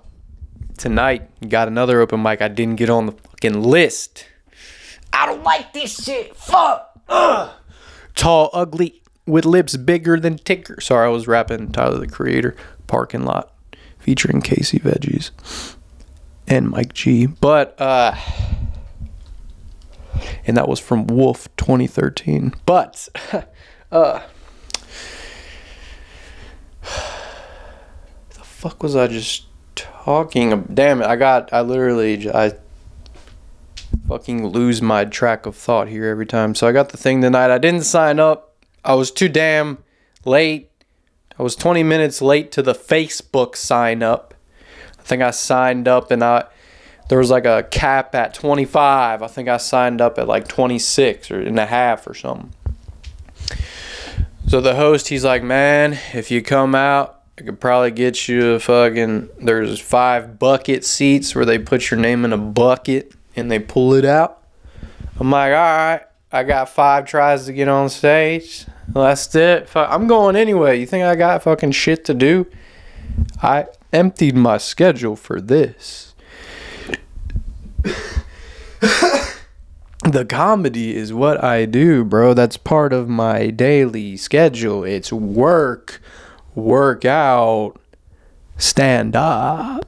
tonight, 0.79 1.29
got 1.49 1.69
another 1.69 2.01
open 2.01 2.23
mic. 2.23 2.41
I 2.41 2.49
didn't 2.49 2.77
get 2.77 2.91
on 2.91 3.07
the 3.07 3.13
fucking 3.13 3.63
list. 3.63 4.27
I 5.13 5.27
don't 5.27 5.43
like 5.43 5.73
this 5.73 6.05
shit. 6.05 6.37
Fuck. 6.37 7.01
Ugh. 7.09 7.51
Tall, 8.15 8.51
ugly, 8.53 9.03
with 9.27 9.45
lips 9.45 9.77
bigger 9.77 10.21
than 10.21 10.37
Tigger. 10.37 10.83
Sorry, 10.83 11.07
I 11.07 11.11
was 11.11 11.27
rapping 11.27 11.73
Tyler 11.73 11.99
the 11.99 12.07
Creator, 12.07 12.55
Parking 12.87 13.25
Lot, 13.25 13.53
featuring 13.99 14.41
Casey 14.41 14.79
Veggies 14.79 15.31
and 16.51 16.69
Mike 16.69 16.93
G. 16.93 17.25
But 17.27 17.81
uh 17.81 18.15
and 20.47 20.57
that 20.57 20.69
was 20.69 20.81
from 20.81 21.07
Wolf 21.07 21.49
2013. 21.57 22.55
But 22.67 23.09
uh 23.93 24.21
the 26.83 28.43
fuck 28.43 28.83
was 28.83 28.95
I 28.95 29.07
just 29.07 29.47
talking 29.75 30.53
ab- 30.53 30.75
damn 30.75 31.01
it 31.01 31.07
I 31.07 31.17
got 31.17 31.51
I 31.53 31.63
literally 31.63 32.31
I 32.31 32.53
fucking 34.09 34.49
lose 34.49 34.83
my 34.83 35.05
track 35.05 35.47
of 35.47 35.57
thought 35.57 35.89
here 35.89 36.07
every 36.07 36.27
time. 36.27 36.55
So 36.55 36.67
I 36.67 36.73
got 36.73 36.91
the 36.91 36.97
thing 36.97 37.21
tonight. 37.21 37.51
I 37.51 37.59
didn't 37.59 37.85
sign 37.85 38.19
up. 38.19 38.57
I 38.85 38.95
was 38.95 39.11
too 39.11 39.29
damn 39.29 39.79
late. 40.25 40.71
I 41.39 41.43
was 41.43 41.55
20 41.55 41.83
minutes 41.83 42.21
late 42.21 42.53
to 42.53 42.63
the 42.63 42.75
Facebook 42.75 43.57
sign 43.57 44.03
up. 44.03 44.30
I 45.11 45.13
think 45.13 45.23
I 45.23 45.33
signed 45.33 45.89
up 45.89 46.13
and 46.13 46.23
I 46.23 46.45
there 47.09 47.19
was 47.19 47.31
like 47.31 47.45
a 47.45 47.65
cap 47.69 48.15
at 48.15 48.33
25. 48.33 49.23
I 49.23 49.27
think 49.27 49.49
I 49.49 49.57
signed 49.57 50.01
up 50.01 50.21
at 50.21 50.29
like 50.29 50.47
26 50.47 51.33
or 51.33 51.41
and 51.41 51.59
a 51.59 51.67
half 51.67 52.07
or 52.07 52.15
something. 52.15 52.53
So 54.47 54.61
the 54.61 54.77
host, 54.77 55.09
he's 55.09 55.25
like, 55.25 55.43
"Man, 55.43 55.99
if 56.15 56.31
you 56.31 56.43
come 56.43 56.77
out, 56.77 57.23
I 57.37 57.43
could 57.43 57.59
probably 57.59 57.91
get 57.91 58.29
you 58.29 58.53
a 58.53 58.61
fucking 58.61 59.31
there's 59.41 59.81
five 59.81 60.39
bucket 60.39 60.85
seats 60.85 61.35
where 61.35 61.45
they 61.45 61.59
put 61.59 61.91
your 61.91 61.99
name 61.99 62.25
in 62.25 62.33
a 62.33 62.39
bucket 62.39 63.13
and 63.35 63.51
they 63.51 63.59
pull 63.59 63.95
it 63.95 64.05
out." 64.05 64.41
I'm 65.19 65.33
like, 65.33 65.51
"All 65.51 65.59
right, 65.59 66.03
I 66.31 66.45
got 66.45 66.69
five 66.69 67.05
tries 67.05 67.47
to 67.47 67.53
get 67.53 67.67
on 67.67 67.89
stage. 67.89 68.65
Well, 68.93 69.07
that's 69.07 69.35
it. 69.35 69.69
I'm 69.75 70.07
going 70.07 70.37
anyway. 70.37 70.79
You 70.79 70.87
think 70.87 71.03
I 71.03 71.17
got 71.17 71.43
fucking 71.43 71.73
shit 71.73 72.05
to 72.05 72.15
do?" 72.15 72.47
I 73.43 73.67
emptied 73.93 74.37
my 74.37 74.59
schedule 74.59 75.17
for 75.17 75.41
this. 75.41 76.15
the 80.05 80.25
comedy 80.29 80.97
is 80.97 81.13
what 81.13 81.43
I 81.43 81.65
do, 81.67 82.05
bro. 82.05 82.35
That's 82.35 82.57
part 82.57 82.93
of 82.93 83.09
my 83.09 83.49
daily 83.51 84.17
schedule. 84.17 84.85
It's 84.85 85.13
work, 85.13 86.01
work 86.55 87.05
out, 87.05 87.75
stand 88.57 89.17
up. 89.17 89.87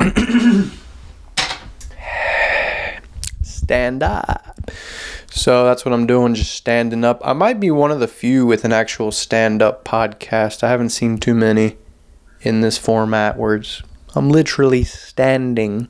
stand 3.42 4.02
up. 4.02 4.70
So 5.34 5.64
that's 5.64 5.84
what 5.84 5.94
I'm 5.94 6.06
doing, 6.06 6.34
just 6.34 6.54
standing 6.54 7.04
up. 7.04 7.20
I 7.24 7.32
might 7.32 7.58
be 7.58 7.70
one 7.70 7.90
of 7.90 8.00
the 8.00 8.06
few 8.06 8.44
with 8.44 8.66
an 8.66 8.72
actual 8.72 9.10
stand 9.10 9.62
up 9.62 9.82
podcast. 9.82 10.62
I 10.62 10.68
haven't 10.68 10.90
seen 10.90 11.16
too 11.16 11.34
many 11.34 11.78
in 12.42 12.60
this 12.60 12.76
format 12.76 13.38
where 13.38 13.54
it's, 13.54 13.82
I'm 14.14 14.28
literally 14.28 14.84
standing, 14.84 15.88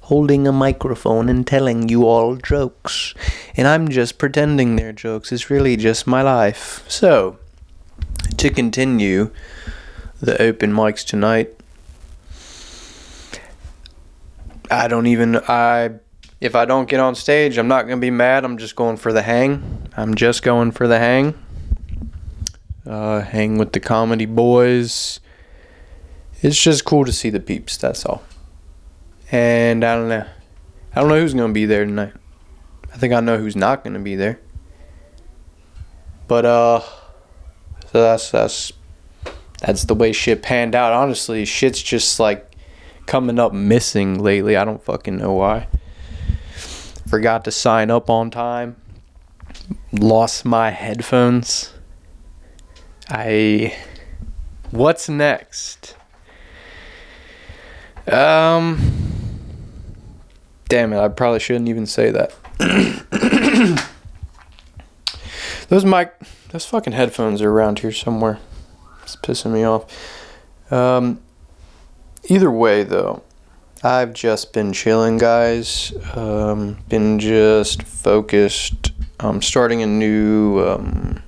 holding 0.00 0.48
a 0.48 0.52
microphone 0.52 1.28
and 1.28 1.46
telling 1.46 1.90
you 1.90 2.06
all 2.06 2.36
jokes. 2.36 3.14
And 3.54 3.68
I'm 3.68 3.90
just 3.90 4.16
pretending 4.16 4.76
they're 4.76 4.94
jokes. 4.94 5.30
It's 5.30 5.50
really 5.50 5.76
just 5.76 6.06
my 6.06 6.22
life. 6.22 6.82
So, 6.88 7.38
to 8.38 8.48
continue 8.48 9.30
the 10.20 10.40
open 10.40 10.72
mics 10.72 11.04
tonight, 11.06 11.54
I 14.70 14.88
don't 14.88 15.06
even, 15.06 15.36
I 15.36 15.90
if 16.40 16.54
I 16.54 16.64
don't 16.64 16.88
get 16.88 17.00
on 17.00 17.14
stage, 17.14 17.58
I'm 17.58 17.68
not 17.68 17.82
gonna 17.82 18.00
be 18.00 18.10
mad. 18.10 18.44
I'm 18.44 18.56
just 18.56 18.74
going 18.74 18.96
for 18.96 19.12
the 19.12 19.22
hang. 19.22 19.88
I'm 19.96 20.14
just 20.14 20.42
going 20.42 20.72
for 20.72 20.88
the 20.88 20.98
hang. 20.98 21.34
Uh, 22.86 23.20
hang 23.20 23.58
with 23.58 23.72
the 23.72 23.80
comedy 23.80 24.24
boys. 24.24 25.20
It's 26.40 26.60
just 26.60 26.86
cool 26.86 27.04
to 27.04 27.12
see 27.12 27.28
the 27.28 27.40
peeps. 27.40 27.76
That's 27.76 28.06
all. 28.06 28.22
And 29.30 29.84
I 29.84 29.94
don't 29.94 30.08
know. 30.08 30.26
I 30.94 31.00
don't 31.00 31.10
know 31.10 31.20
who's 31.20 31.34
gonna 31.34 31.52
be 31.52 31.66
there 31.66 31.84
tonight. 31.84 32.14
I 32.92 32.96
think 32.96 33.12
I 33.12 33.20
know 33.20 33.36
who's 33.36 33.54
not 33.54 33.84
gonna 33.84 34.00
be 34.00 34.16
there. 34.16 34.40
But 36.26 36.46
uh, 36.46 36.80
so 37.92 38.00
that's 38.00 38.30
that's 38.30 38.72
that's 39.60 39.84
the 39.84 39.94
way 39.94 40.12
shit 40.12 40.42
panned 40.42 40.74
out. 40.74 40.94
Honestly, 40.94 41.44
shit's 41.44 41.82
just 41.82 42.18
like 42.18 42.56
coming 43.04 43.38
up 43.38 43.52
missing 43.52 44.18
lately. 44.18 44.56
I 44.56 44.64
don't 44.64 44.82
fucking 44.82 45.18
know 45.18 45.34
why 45.34 45.66
forgot 47.10 47.44
to 47.44 47.50
sign 47.50 47.90
up 47.90 48.08
on 48.08 48.30
time 48.30 48.76
lost 49.92 50.44
my 50.44 50.70
headphones. 50.70 51.72
I 53.08 53.76
what's 54.70 55.08
next? 55.08 55.96
Um 58.06 58.78
damn 60.68 60.92
it 60.92 61.00
i 61.00 61.08
probably 61.08 61.40
shouldn't 61.40 61.68
even 61.68 61.84
say 61.86 62.12
that. 62.12 62.32
Those 65.68 65.84
mic 65.84 66.14
those 66.50 66.66
fucking 66.66 66.92
headphones 66.92 67.42
are 67.42 67.50
around 67.50 67.80
here 67.80 67.92
somewhere. 67.92 68.38
It's 69.02 69.16
pissing 69.16 69.52
me 69.52 69.64
off. 69.64 69.84
Um 70.72 71.20
either 72.28 72.52
way 72.52 72.84
though 72.84 73.24
I've 73.82 74.12
just 74.12 74.52
been 74.52 74.74
chilling, 74.74 75.16
guys. 75.16 75.94
Um, 76.14 76.76
been 76.90 77.18
just 77.18 77.82
focused. 77.82 78.92
I'm 79.18 79.40
starting 79.40 79.82
a 79.82 79.86
new, 79.86 80.60
um, 80.60 81.22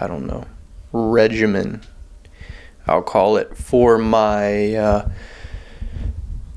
I 0.00 0.06
don't 0.06 0.26
know, 0.26 0.44
regimen. 0.92 1.82
I'll 2.86 3.02
call 3.02 3.36
it 3.36 3.58
for 3.58 3.98
my 3.98 4.74
uh, 4.74 5.10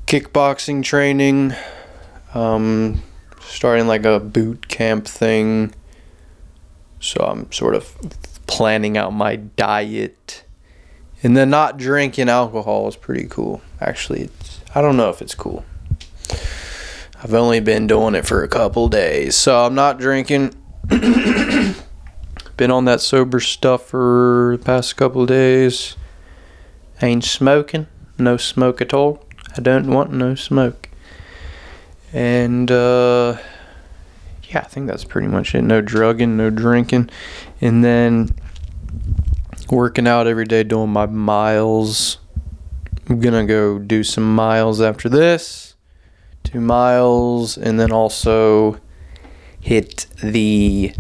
kickboxing 0.08 0.84
training. 0.84 1.54
Um, 2.34 3.04
starting 3.42 3.88
like 3.88 4.06
a 4.06 4.22
boot 4.22 4.70
camp 4.70 5.06
thing. 5.06 5.76
So 7.02 7.26
I'm 7.26 7.52
sort 7.52 7.76
of 7.76 7.94
planning 8.48 8.98
out 8.98 9.12
my 9.12 9.36
diet. 9.36 10.46
And 11.22 11.36
then 11.36 11.50
not 11.50 11.76
drinking 11.76 12.30
alcohol 12.30 12.88
is 12.88 12.96
pretty 12.96 13.28
cool. 13.28 13.62
Actually, 13.82 14.22
it's 14.22 14.59
I 14.76 14.82
don't 14.82 14.98
know 14.98 15.10
if 15.10 15.22
it's 15.22 15.36
cool. 15.36 15.66
I've 17.22 17.34
only 17.34 17.60
been 17.60 17.88
doing 17.88 18.16
it 18.16 18.26
for 18.26 18.44
a 18.44 18.48
couple 18.48 18.88
days, 18.88 19.36
so 19.36 19.66
I'm 19.66 19.76
not 19.76 20.00
drinking. 20.00 20.54
been 20.90 22.72
on 22.72 22.86
that 22.86 23.02
sober 23.02 23.40
stuff 23.40 23.88
for 23.88 24.56
the 24.58 24.64
past 24.64 24.96
couple 24.96 25.26
days. 25.26 25.96
Ain't 27.02 27.24
smoking, 27.24 27.88
no 28.18 28.38
smoke 28.38 28.82
at 28.82 28.94
all. 28.94 29.24
I 29.58 29.62
don't 29.62 29.92
want 29.92 30.12
no 30.12 30.36
smoke. 30.36 30.90
And 32.14 32.72
uh 32.72 33.38
yeah, 34.50 34.60
I 34.60 34.64
think 34.64 34.88
that's 34.88 35.04
pretty 35.04 35.28
much 35.28 35.54
it. 35.54 35.62
No 35.62 35.82
drugging, 35.82 36.38
no 36.38 36.50
drinking. 36.50 37.10
And 37.62 37.84
then 37.84 38.36
working 39.70 40.08
out 40.08 40.28
every 40.28 40.46
day 40.46 40.64
doing 40.64 40.90
my 40.90 41.06
miles. 41.06 42.18
I'm 43.10 43.20
gonna 43.20 43.46
go 43.46 43.80
do 43.80 44.04
some 44.04 44.36
miles 44.36 44.82
after 44.82 45.10
this. 45.10 45.76
Two 46.44 46.62
miles 46.62 47.58
and 47.58 47.80
then 47.80 47.92
also 47.92 48.80
hit 49.60 50.06
the 50.22 50.94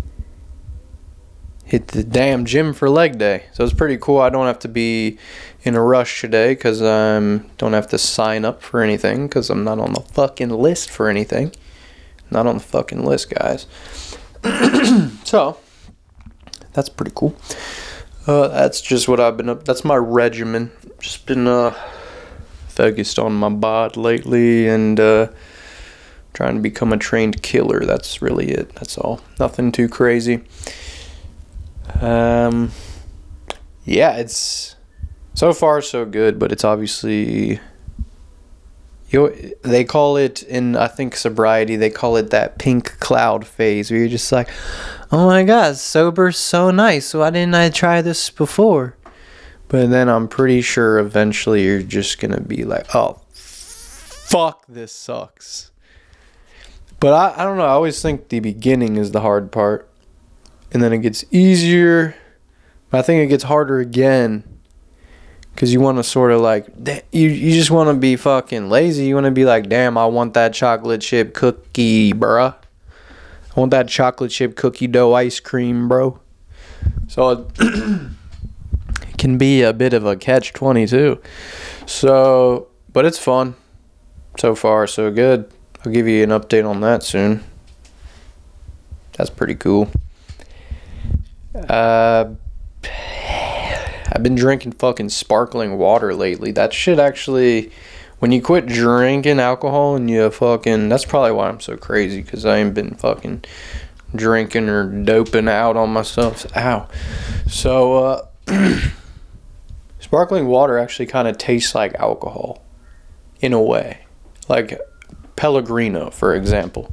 hit 1.65 1.89
the 1.89 2.03
damn 2.03 2.45
gym 2.45 2.73
for 2.73 2.89
leg 2.89 3.19
day. 3.19 3.45
So 3.53 3.63
it's 3.63 3.73
pretty 3.73 3.97
cool. 3.97 4.17
I 4.17 4.29
don't 4.29 4.47
have 4.47 4.57
to 4.59 4.67
be 4.67 5.19
in 5.61 5.75
a 5.75 5.83
rush 5.83 6.21
today 6.21 6.55
because 6.55 6.81
I 6.81 7.19
don't 7.59 7.73
have 7.73 7.87
to 7.89 7.99
sign 7.99 8.43
up 8.43 8.63
for 8.63 8.81
anything 8.81 9.27
because 9.27 9.51
I'm 9.51 9.63
not 9.63 9.77
on 9.77 9.93
the 9.93 10.01
fucking 10.01 10.49
list 10.49 10.89
for 10.89 11.09
anything. 11.09 11.53
Not 12.31 12.47
on 12.47 12.55
the 12.55 12.63
fucking 12.63 13.05
list, 13.05 13.29
guys. 13.29 13.67
so 15.23 15.57
that's 16.73 16.89
pretty 16.89 17.11
cool. 17.15 17.35
Uh, 18.25 18.47
that's 18.47 18.81
just 18.81 19.07
what 19.07 19.19
I've 19.19 19.37
been 19.37 19.49
up. 19.49 19.65
That's 19.65 19.85
my 19.85 19.95
regimen. 19.95 20.71
Just 20.99 21.27
been 21.27 21.47
uh, 21.47 21.75
focused 22.79 23.19
on 23.19 23.33
my 23.33 23.49
bod 23.49 23.97
lately 23.97 24.65
and 24.65 25.01
uh, 25.01 25.27
trying 26.31 26.55
to 26.55 26.61
become 26.61 26.93
a 26.93 26.97
trained 26.97 27.41
killer. 27.41 27.81
That's 27.81 28.21
really 28.21 28.51
it. 28.51 28.73
That's 28.75 28.97
all. 28.97 29.19
Nothing 29.37 29.73
too 29.73 29.89
crazy. 29.89 30.43
Um, 31.99 32.71
yeah, 33.83 34.15
it's 34.15 34.77
so 35.33 35.51
far 35.51 35.81
so 35.81 36.05
good, 36.05 36.39
but 36.39 36.53
it's 36.53 36.63
obviously 36.63 37.59
you 39.09 39.53
they 39.63 39.83
call 39.83 40.15
it 40.15 40.43
in 40.43 40.77
I 40.77 40.87
think 40.87 41.17
sobriety 41.17 41.75
they 41.75 41.89
call 41.89 42.15
it 42.15 42.29
that 42.29 42.59
pink 42.59 42.97
cloud 43.01 43.45
phase 43.45 43.91
where 43.91 43.99
you're 43.99 44.07
just 44.07 44.31
like, 44.31 44.49
oh 45.11 45.25
my 45.25 45.43
god, 45.43 45.75
sober 45.75 46.31
so 46.31 46.71
nice. 46.71 47.13
Why 47.13 47.29
didn't 47.29 47.55
I 47.55 47.71
try 47.71 48.01
this 48.01 48.29
before? 48.29 48.95
But 49.69 49.89
then 49.91 50.09
I'm 50.09 50.27
pretty 50.27 50.61
sure 50.61 50.99
eventually 50.99 51.63
you're 51.63 51.81
just 51.81 52.19
gonna 52.19 52.41
be 52.41 52.65
like, 52.65 52.93
oh, 52.93 53.21
fuck, 53.31 54.65
this 54.67 54.91
sucks. 54.91 55.71
But 56.99 57.13
I, 57.13 57.41
I 57.41 57.45
don't 57.45 57.57
know. 57.57 57.65
I 57.65 57.69
always 57.69 58.01
think 58.01 58.29
the 58.29 58.41
beginning 58.41 58.97
is 58.97 59.11
the 59.11 59.21
hard 59.21 59.51
part, 59.51 59.89
and 60.71 60.83
then 60.83 60.91
it 60.91 60.99
gets 60.99 61.23
easier. 61.31 62.15
But 62.89 62.97
I 62.97 63.01
think 63.03 63.23
it 63.23 63.27
gets 63.27 63.43
harder 63.43 63.79
again 63.79 64.43
because 65.53 65.71
you 65.71 65.79
want 65.79 65.97
to 65.97 66.03
sort 66.03 66.31
of 66.31 66.41
like 66.41 66.67
you 67.11 67.29
you 67.29 67.53
just 67.53 67.71
want 67.71 67.89
to 67.89 67.93
be 67.93 68.15
fucking 68.15 68.69
lazy. 68.69 69.05
You 69.05 69.15
want 69.15 69.25
to 69.25 69.31
be 69.31 69.45
like, 69.45 69.69
damn, 69.69 69.97
I 69.97 70.05
want 70.07 70.33
that 70.33 70.53
chocolate 70.53 71.01
chip 71.01 71.33
cookie, 71.33 72.11
bruh. 72.11 72.55
I 72.55 73.59
want 73.59 73.71
that 73.71 73.87
chocolate 73.87 74.31
chip 74.31 74.55
cookie 74.55 74.87
dough 74.87 75.13
ice 75.13 75.39
cream, 75.39 75.87
bro. 75.87 76.19
So 77.07 77.47
can 79.19 79.37
be 79.37 79.61
a 79.61 79.73
bit 79.73 79.93
of 79.93 80.05
a 80.05 80.15
catch 80.15 80.53
twenty 80.53 80.87
two. 80.87 81.21
So, 81.85 82.69
but 82.91 83.05
it's 83.05 83.19
fun. 83.19 83.55
So 84.39 84.55
far, 84.55 84.87
so 84.87 85.11
good. 85.11 85.51
I'll 85.85 85.91
give 85.91 86.07
you 86.07 86.23
an 86.23 86.29
update 86.29 86.67
on 86.67 86.81
that 86.81 87.03
soon. 87.03 87.43
That's 89.13 89.29
pretty 89.29 89.55
cool. 89.55 89.89
Uh, 91.53 92.33
I've 94.11 94.23
been 94.23 94.35
drinking 94.35 94.73
fucking 94.73 95.09
sparkling 95.09 95.77
water 95.77 96.13
lately. 96.15 96.51
That 96.51 96.73
shit 96.73 96.99
actually, 96.99 97.71
when 98.19 98.31
you 98.31 98.41
quit 98.41 98.65
drinking 98.65 99.39
alcohol 99.39 99.95
and 99.95 100.09
you 100.09 100.29
fucking, 100.29 100.89
that's 100.89 101.05
probably 101.05 101.31
why 101.31 101.49
I'm 101.49 101.59
so 101.59 101.75
crazy 101.75 102.21
because 102.21 102.45
I 102.45 102.57
ain't 102.57 102.73
been 102.73 102.95
fucking 102.95 103.43
drinking 104.15 104.69
or 104.69 104.85
doping 105.03 105.47
out 105.47 105.75
on 105.75 105.91
myself. 105.91 106.45
Ow. 106.55 106.87
So, 107.47 107.93
uh, 108.03 108.25
sparkling 110.09 110.47
water 110.47 110.79
actually 110.79 111.05
kind 111.05 111.27
of 111.27 111.37
tastes 111.37 111.75
like 111.75 111.93
alcohol 111.93 112.63
in 113.41 113.53
a 113.53 113.61
way. 113.61 114.07
Like 114.47 114.79
Pellegrino, 115.35 116.09
for 116.09 116.33
example. 116.33 116.91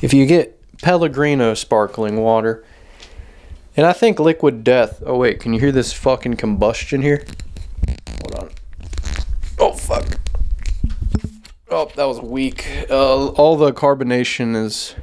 If 0.00 0.12
you 0.12 0.26
get 0.26 0.60
Pellegrino 0.82 1.54
sparkling 1.54 2.20
water, 2.20 2.64
and 3.76 3.86
I 3.86 3.92
think 3.92 4.18
Liquid 4.18 4.64
Death. 4.64 5.04
Oh 5.06 5.18
wait, 5.18 5.38
can 5.38 5.54
you 5.54 5.60
hear 5.60 5.70
this 5.70 5.92
fucking 5.92 6.34
combustion 6.34 7.00
here? 7.00 7.24
Hold 8.22 8.34
on. 8.34 8.50
Oh 9.60 9.72
fuck. 9.74 10.18
Oh, 11.70 11.92
that 11.94 12.04
was 12.04 12.20
weak. 12.20 12.66
Uh, 12.90 13.28
all 13.28 13.56
the 13.56 13.72
carbonation 13.72 14.56
is 14.56 14.96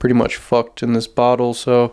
pretty 0.00 0.16
much 0.16 0.34
fucked 0.34 0.82
in 0.82 0.92
this 0.92 1.06
bottle, 1.06 1.54
so 1.54 1.92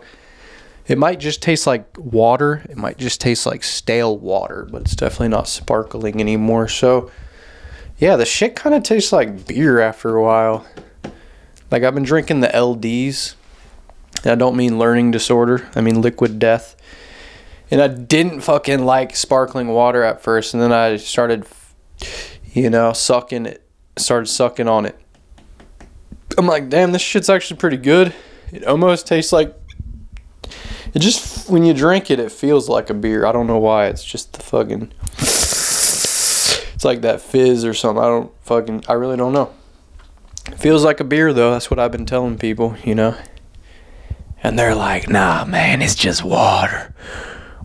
it 0.88 0.98
might 0.98 1.18
just 1.18 1.42
taste 1.42 1.66
like 1.66 1.86
water. 1.98 2.62
It 2.68 2.76
might 2.76 2.98
just 2.98 3.20
taste 3.20 3.46
like 3.46 3.64
stale 3.64 4.16
water, 4.16 4.68
but 4.70 4.82
it's 4.82 4.94
definitely 4.94 5.28
not 5.28 5.48
sparkling 5.48 6.20
anymore. 6.20 6.68
So, 6.68 7.10
yeah, 7.98 8.16
the 8.16 8.24
shit 8.24 8.54
kind 8.54 8.74
of 8.74 8.82
tastes 8.82 9.12
like 9.12 9.46
beer 9.46 9.80
after 9.80 10.14
a 10.14 10.22
while. 10.22 10.66
Like 11.70 11.82
I've 11.82 11.94
been 11.94 12.04
drinking 12.04 12.40
the 12.40 12.48
LDs, 12.48 13.34
and 14.22 14.32
I 14.32 14.34
don't 14.36 14.56
mean 14.56 14.78
learning 14.78 15.10
disorder. 15.10 15.68
I 15.74 15.80
mean 15.80 16.00
liquid 16.00 16.38
death. 16.38 16.76
And 17.68 17.82
I 17.82 17.88
didn't 17.88 18.42
fucking 18.42 18.84
like 18.84 19.16
sparkling 19.16 19.68
water 19.68 20.04
at 20.04 20.22
first, 20.22 20.54
and 20.54 20.62
then 20.62 20.72
I 20.72 20.96
started, 20.96 21.46
you 22.52 22.70
know, 22.70 22.92
sucking 22.92 23.46
it. 23.46 23.62
Started 23.98 24.26
sucking 24.26 24.68
on 24.68 24.86
it. 24.86 24.96
I'm 26.38 26.46
like, 26.46 26.68
damn, 26.68 26.92
this 26.92 27.02
shit's 27.02 27.30
actually 27.30 27.56
pretty 27.56 27.78
good. 27.78 28.14
It 28.52 28.64
almost 28.64 29.06
tastes 29.06 29.32
like. 29.32 29.52
It 30.96 31.02
just 31.02 31.50
when 31.50 31.62
you 31.62 31.74
drink 31.74 32.10
it, 32.10 32.18
it 32.18 32.32
feels 32.32 32.70
like 32.70 32.88
a 32.88 32.94
beer. 32.94 33.26
I 33.26 33.32
don't 33.32 33.46
know 33.46 33.58
why. 33.58 33.88
It's 33.88 34.02
just 34.02 34.32
the 34.32 34.42
fucking. 34.42 34.94
It's 35.18 36.84
like 36.86 37.02
that 37.02 37.20
fizz 37.20 37.66
or 37.66 37.74
something. 37.74 38.02
I 38.02 38.06
don't 38.06 38.32
fucking. 38.44 38.84
I 38.88 38.94
really 38.94 39.18
don't 39.18 39.34
know. 39.34 39.52
It 40.46 40.58
feels 40.58 40.84
like 40.84 41.00
a 41.00 41.04
beer 41.04 41.34
though. 41.34 41.50
That's 41.50 41.70
what 41.70 41.78
I've 41.78 41.92
been 41.92 42.06
telling 42.06 42.38
people. 42.38 42.78
You 42.82 42.94
know. 42.94 43.14
And 44.42 44.58
they're 44.58 44.74
like, 44.74 45.06
nah, 45.06 45.44
man, 45.44 45.82
it's 45.82 45.96
just 45.96 46.24
water. 46.24 46.94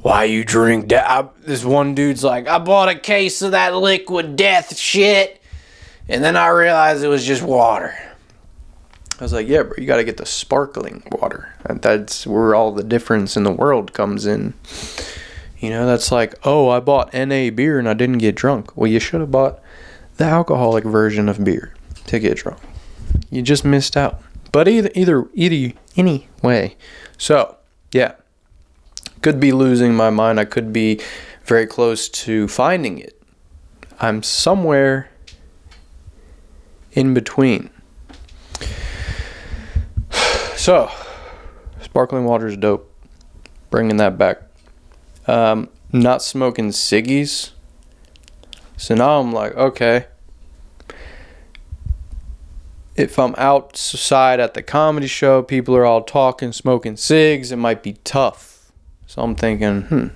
Why 0.01 0.25
you 0.25 0.43
drink 0.43 0.89
that? 0.89 1.33
This 1.39 1.63
one 1.63 1.95
dude's 1.95 2.25
like, 2.25 2.49
I 2.49 2.59
bought 2.59 2.89
a 2.89 2.95
case 2.95 3.41
of 3.41 3.51
that 3.51 3.73
liquid 3.73 4.35
death 4.35 4.77
shit. 4.77 5.41
And 6.09 6.21
then 6.21 6.35
I 6.35 6.49
realized 6.49 7.01
it 7.01 7.07
was 7.07 7.25
just 7.25 7.43
water. 7.43 7.95
I 9.21 9.23
was 9.23 9.34
like, 9.34 9.47
yeah, 9.47 9.62
bro, 9.62 9.75
you 9.77 9.86
got 9.86 9.97
to 9.97 10.03
get 10.03 10.17
the 10.17 10.25
sparkling 10.25 11.03
water. 11.12 11.53
That's 11.69 12.25
where 12.25 12.55
all 12.55 12.71
the 12.71 12.84
difference 12.84 13.38
in 13.38 13.43
the 13.43 13.51
world 13.51 13.93
comes 13.93 14.25
in. 14.25 14.55
You 15.60 15.69
know, 15.69 15.86
that's 15.86 16.12
like, 16.12 16.34
oh, 16.43 16.69
I 16.69 16.79
bought 16.79 17.13
NA 17.13 17.51
beer 17.51 17.77
and 17.77 17.88
I 17.88 17.93
didn't 17.93 18.17
get 18.17 18.34
drunk. 18.34 18.75
Well, 18.75 18.89
you 18.89 18.99
should 18.99 19.21
have 19.21 19.29
bought 19.29 19.62
the 20.17 20.23
alcoholic 20.23 20.84
version 20.84 21.29
of 21.29 21.43
beer 21.43 21.75
to 22.07 22.17
get 22.17 22.38
drunk. 22.38 22.57
You 23.29 23.43
just 23.43 23.63
missed 23.63 23.95
out. 23.95 24.23
But 24.51 24.67
either, 24.67 24.89
either, 24.95 25.27
either, 25.36 25.77
anyway. 25.95 26.75
So, 27.19 27.57
yeah. 27.91 28.15
Could 29.21 29.39
be 29.39 29.51
losing 29.51 29.93
my 29.93 30.10
mind. 30.10 30.39
I 30.39 30.45
could 30.45 30.73
be 30.73 30.99
very 31.43 31.67
close 31.67 32.10
to 32.10 32.47
finding 32.47 32.97
it. 32.97 33.21
I'm 33.99 34.23
somewhere 34.23 35.12
in 36.93 37.13
between. 37.13 37.69
So, 40.62 40.91
sparkling 41.82 42.26
water 42.26 42.45
is 42.45 42.56
dope. 42.56 42.88
Bringing 43.71 43.97
that 43.97 44.19
back. 44.19 44.43
Um, 45.26 45.69
not 45.91 46.21
smoking 46.21 46.69
ciggies. 46.69 47.50
So 48.78 48.93
now 48.93 49.19
I'm 49.19 49.32
like, 49.32 49.56
okay. 49.56 50.06
If 52.95 53.17
I'm 53.17 53.34
outside 53.39 54.39
at 54.39 54.54
the 54.54 54.62
comedy 54.62 55.08
show, 55.08 55.41
people 55.41 55.76
are 55.76 55.84
all 55.84 56.04
talking, 56.04 56.52
smoking 56.52 56.95
cigs, 56.95 57.52
it 57.52 57.56
might 57.56 57.82
be 57.82 57.93
tough. 58.04 58.71
So 59.08 59.24
I'm 59.24 59.34
thinking, 59.34 59.82
hmm, 59.82 60.08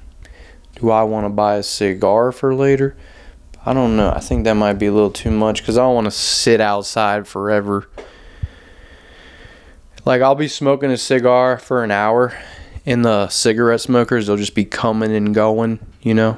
do 0.76 0.92
I 0.92 1.02
want 1.02 1.26
to 1.26 1.30
buy 1.30 1.56
a 1.56 1.64
cigar 1.64 2.32
for 2.32 2.54
later? 2.54 2.96
I 3.66 3.74
don't 3.74 3.98
know. 3.98 4.12
I 4.12 4.20
think 4.20 4.44
that 4.44 4.54
might 4.54 4.74
be 4.74 4.86
a 4.86 4.94
little 4.94 5.10
too 5.10 5.32
much 5.32 5.64
because 5.64 5.76
I 5.76 5.82
don't 5.82 5.96
want 5.96 6.06
to 6.06 6.12
sit 6.12 6.62
outside 6.62 7.28
forever. 7.28 7.90
Like, 10.06 10.22
I'll 10.22 10.36
be 10.36 10.48
smoking 10.48 10.92
a 10.92 10.98
cigar 10.98 11.58
for 11.58 11.84
an 11.84 11.90
hour, 11.90 12.38
and 12.86 13.04
the 13.04 13.28
cigarette 13.30 13.82
smokers, 13.82 14.28
they'll 14.28 14.38
just 14.38 14.54
be 14.54 14.64
coming 14.64 15.12
and 15.12 15.34
going, 15.34 15.80
you 16.02 16.14
know? 16.14 16.38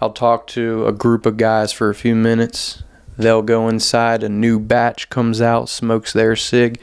I'll 0.00 0.12
talk 0.12 0.46
to 0.48 0.86
a 0.86 0.92
group 0.92 1.26
of 1.26 1.36
guys 1.36 1.72
for 1.72 1.90
a 1.90 1.96
few 1.96 2.14
minutes. 2.14 2.84
They'll 3.16 3.42
go 3.42 3.68
inside, 3.68 4.22
a 4.22 4.28
new 4.28 4.60
batch 4.60 5.10
comes 5.10 5.40
out, 5.40 5.68
smokes 5.68 6.12
their 6.12 6.36
cig. 6.36 6.80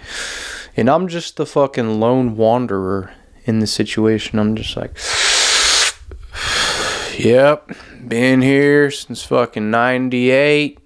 And 0.76 0.90
I'm 0.90 1.08
just 1.08 1.38
the 1.38 1.46
fucking 1.46 2.02
lone 2.02 2.36
wanderer 2.36 3.14
in 3.46 3.60
the 3.60 3.68
situation. 3.68 4.38
I'm 4.38 4.58
just 4.58 4.76
like, 4.76 4.98
Yep. 7.18 7.72
Been 8.06 8.42
here 8.42 8.92
since 8.92 9.24
fucking 9.24 9.72
98. 9.72 10.80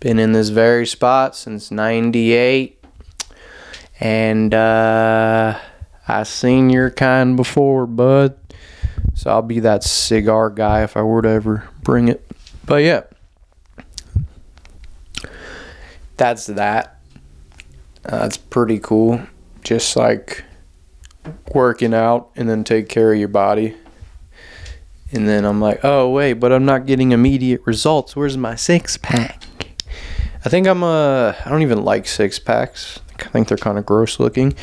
Been 0.00 0.18
in 0.18 0.32
this 0.32 0.48
very 0.48 0.86
spot 0.86 1.36
since 1.36 1.70
98. 1.70 2.82
And 4.00 4.52
uh 4.54 5.58
I 6.08 6.22
seen 6.22 6.70
your 6.70 6.90
kind 6.90 7.36
before, 7.36 7.86
bud. 7.86 8.36
So 9.14 9.30
I'll 9.30 9.42
be 9.42 9.60
that 9.60 9.82
cigar 9.82 10.50
guy 10.50 10.82
if 10.82 10.96
I 10.96 11.02
were 11.02 11.22
to 11.22 11.28
ever 11.28 11.68
bring 11.82 12.08
it. 12.08 12.24
But 12.64 12.84
yeah. 12.84 13.04
That's 16.16 16.46
that. 16.46 17.00
Uh, 18.04 18.18
that's 18.18 18.36
pretty 18.36 18.78
cool. 18.78 19.20
Just 19.64 19.96
like 19.96 20.44
working 21.52 21.92
out 21.92 22.30
and 22.36 22.48
then 22.48 22.62
take 22.62 22.88
care 22.88 23.12
of 23.12 23.18
your 23.18 23.28
body. 23.28 23.74
And 25.12 25.28
then 25.28 25.44
I'm 25.44 25.60
like, 25.60 25.80
oh 25.84 26.10
wait, 26.10 26.34
but 26.34 26.52
I'm 26.52 26.64
not 26.64 26.86
getting 26.86 27.12
immediate 27.12 27.62
results. 27.64 28.14
Where's 28.14 28.36
my 28.36 28.54
six 28.54 28.96
pack? 28.96 29.42
I 30.44 30.48
think 30.48 30.68
I'm 30.68 30.82
a. 30.82 31.36
I 31.44 31.48
don't 31.48 31.62
even 31.62 31.84
like 31.84 32.06
six 32.06 32.38
packs. 32.38 33.00
I 33.24 33.28
think 33.28 33.48
they're 33.48 33.56
kind 33.56 33.78
of 33.78 33.86
gross 33.86 34.20
looking. 34.20 34.54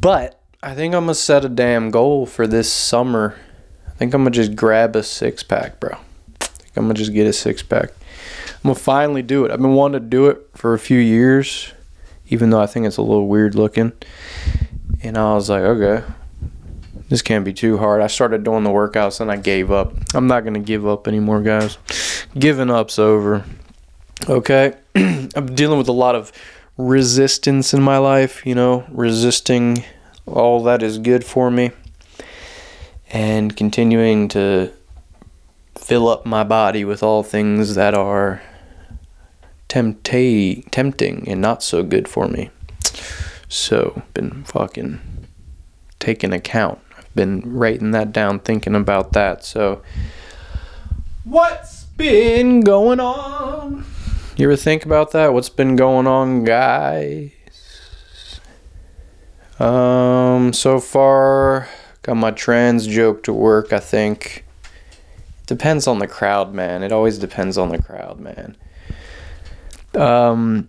But 0.00 0.40
I 0.62 0.74
think 0.74 0.94
I'm 0.94 1.04
gonna 1.04 1.14
set 1.14 1.44
a 1.44 1.48
damn 1.48 1.90
goal 1.90 2.26
for 2.26 2.46
this 2.46 2.72
summer. 2.72 3.36
I 3.86 3.90
think 3.92 4.14
I'm 4.14 4.22
gonna 4.22 4.30
just 4.30 4.56
grab 4.56 4.96
a 4.96 5.02
six 5.02 5.42
pack, 5.42 5.78
bro. 5.78 5.90
I 6.40 6.46
think 6.46 6.76
I'm 6.76 6.84
gonna 6.84 6.94
just 6.94 7.12
get 7.12 7.26
a 7.26 7.32
six 7.32 7.62
pack. 7.62 7.90
I'm 8.54 8.62
gonna 8.62 8.74
finally 8.74 9.22
do 9.22 9.44
it. 9.44 9.50
I've 9.50 9.60
been 9.60 9.74
wanting 9.74 10.00
to 10.00 10.06
do 10.06 10.26
it 10.26 10.48
for 10.54 10.74
a 10.74 10.78
few 10.78 10.98
years, 10.98 11.72
even 12.28 12.50
though 12.50 12.60
I 12.60 12.66
think 12.66 12.86
it's 12.86 12.96
a 12.96 13.02
little 13.02 13.28
weird 13.28 13.54
looking. 13.54 13.92
And 15.02 15.16
I 15.16 15.34
was 15.34 15.48
like, 15.48 15.62
okay, 15.62 16.04
this 17.08 17.22
can't 17.22 17.44
be 17.44 17.52
too 17.52 17.78
hard. 17.78 18.00
I 18.00 18.08
started 18.08 18.42
doing 18.42 18.64
the 18.64 18.70
workouts 18.70 19.20
and 19.20 19.30
I 19.30 19.36
gave 19.36 19.70
up. 19.70 19.94
I'm 20.14 20.26
not 20.26 20.44
gonna 20.44 20.58
give 20.58 20.86
up 20.86 21.06
anymore, 21.06 21.40
guys. 21.40 21.78
Giving 22.36 22.70
up's 22.70 22.98
over. 22.98 23.44
Okay, 24.28 24.74
I'm 24.96 25.54
dealing 25.54 25.78
with 25.78 25.88
a 25.88 25.92
lot 25.92 26.16
of 26.16 26.32
resistance 26.78 27.74
in 27.74 27.82
my 27.82 27.98
life. 27.98 28.46
You 28.46 28.54
know, 28.54 28.86
resisting 28.88 29.84
all 30.26 30.62
that 30.62 30.82
is 30.82 30.96
good 30.96 31.24
for 31.24 31.50
me, 31.50 31.72
and 33.10 33.54
continuing 33.54 34.28
to 34.28 34.72
fill 35.76 36.08
up 36.08 36.24
my 36.24 36.44
body 36.44 36.84
with 36.84 37.02
all 37.02 37.22
things 37.22 37.74
that 37.74 37.94
are 37.94 38.42
tempta- 39.68 40.64
tempting 40.70 41.28
and 41.28 41.40
not 41.40 41.62
so 41.62 41.82
good 41.82 42.08
for 42.08 42.28
me. 42.28 42.50
So, 43.48 44.02
been 44.12 44.44
fucking 44.44 45.00
taking 45.98 46.32
account. 46.32 46.78
I've 46.96 47.14
been 47.14 47.40
writing 47.44 47.92
that 47.92 48.12
down, 48.12 48.40
thinking 48.40 48.74
about 48.74 49.12
that. 49.12 49.44
So, 49.44 49.82
what's 51.24 51.84
been 51.84 52.60
going 52.60 53.00
on? 53.00 53.86
You 54.38 54.44
ever 54.44 54.54
think 54.54 54.86
about 54.86 55.10
that? 55.10 55.32
What's 55.32 55.48
been 55.48 55.74
going 55.74 56.06
on, 56.06 56.44
guys? 56.44 57.32
Um, 59.58 60.52
so 60.52 60.78
far, 60.78 61.68
got 62.02 62.16
my 62.16 62.30
trans 62.30 62.86
joke 62.86 63.24
to 63.24 63.32
work, 63.32 63.72
I 63.72 63.80
think. 63.80 64.44
Depends 65.48 65.88
on 65.88 65.98
the 65.98 66.06
crowd, 66.06 66.54
man. 66.54 66.84
It 66.84 66.92
always 66.92 67.18
depends 67.18 67.58
on 67.58 67.70
the 67.70 67.82
crowd, 67.82 68.20
man. 68.20 68.56
Um, 69.96 70.68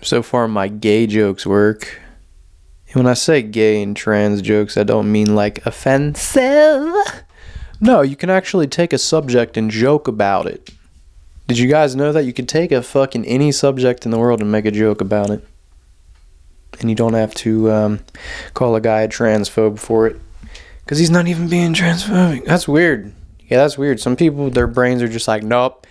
so 0.00 0.22
far, 0.22 0.46
my 0.46 0.68
gay 0.68 1.08
jokes 1.08 1.44
work. 1.44 2.00
And 2.86 2.94
when 2.94 3.08
I 3.08 3.14
say 3.14 3.42
gay 3.42 3.82
and 3.82 3.96
trans 3.96 4.40
jokes, 4.40 4.76
I 4.76 4.84
don't 4.84 5.10
mean 5.10 5.34
like 5.34 5.66
offensive. 5.66 6.94
No, 7.80 8.02
you 8.02 8.14
can 8.14 8.30
actually 8.30 8.68
take 8.68 8.92
a 8.92 8.98
subject 8.98 9.56
and 9.56 9.68
joke 9.68 10.06
about 10.06 10.46
it. 10.46 10.70
Did 11.52 11.58
you 11.58 11.68
guys 11.68 11.94
know 11.94 12.12
that 12.12 12.24
you 12.24 12.32
could 12.32 12.48
take 12.48 12.72
a 12.72 12.80
fucking 12.80 13.26
any 13.26 13.52
subject 13.52 14.06
in 14.06 14.10
the 14.10 14.18
world 14.18 14.40
and 14.40 14.50
make 14.50 14.64
a 14.64 14.70
joke 14.70 15.02
about 15.02 15.28
it? 15.28 15.46
And 16.80 16.88
you 16.88 16.96
don't 16.96 17.12
have 17.12 17.34
to 17.34 17.70
um, 17.70 18.00
call 18.54 18.74
a 18.74 18.80
guy 18.80 19.02
a 19.02 19.08
transphobe 19.08 19.78
for 19.78 20.06
it. 20.06 20.18
Because 20.82 20.98
he's 20.98 21.10
not 21.10 21.28
even 21.28 21.48
being 21.48 21.74
transphobic. 21.74 22.46
That's 22.46 22.66
weird. 22.66 23.12
Yeah, 23.48 23.58
that's 23.58 23.76
weird. 23.76 24.00
Some 24.00 24.16
people, 24.16 24.48
their 24.48 24.66
brains 24.66 25.02
are 25.02 25.08
just 25.08 25.28
like, 25.28 25.42
nope. 25.42 25.86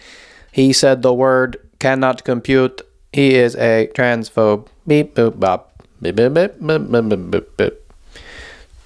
He 0.51 0.73
said 0.73 1.03
the 1.03 1.13
word 1.13 1.57
cannot 1.77 2.23
compute. 2.23 2.81
He 3.13 3.35
is 3.35 3.55
a 3.55 3.87
transphobe. 3.93 4.65
Beep, 4.87 5.13
boop, 5.13 5.39
bop. 5.39 5.85
Beep, 6.01 6.15
beep, 6.15 6.33
beep, 6.33 6.59
beep, 6.59 6.89
beep, 6.89 7.29
beep, 7.29 7.57
beep. 7.57 7.93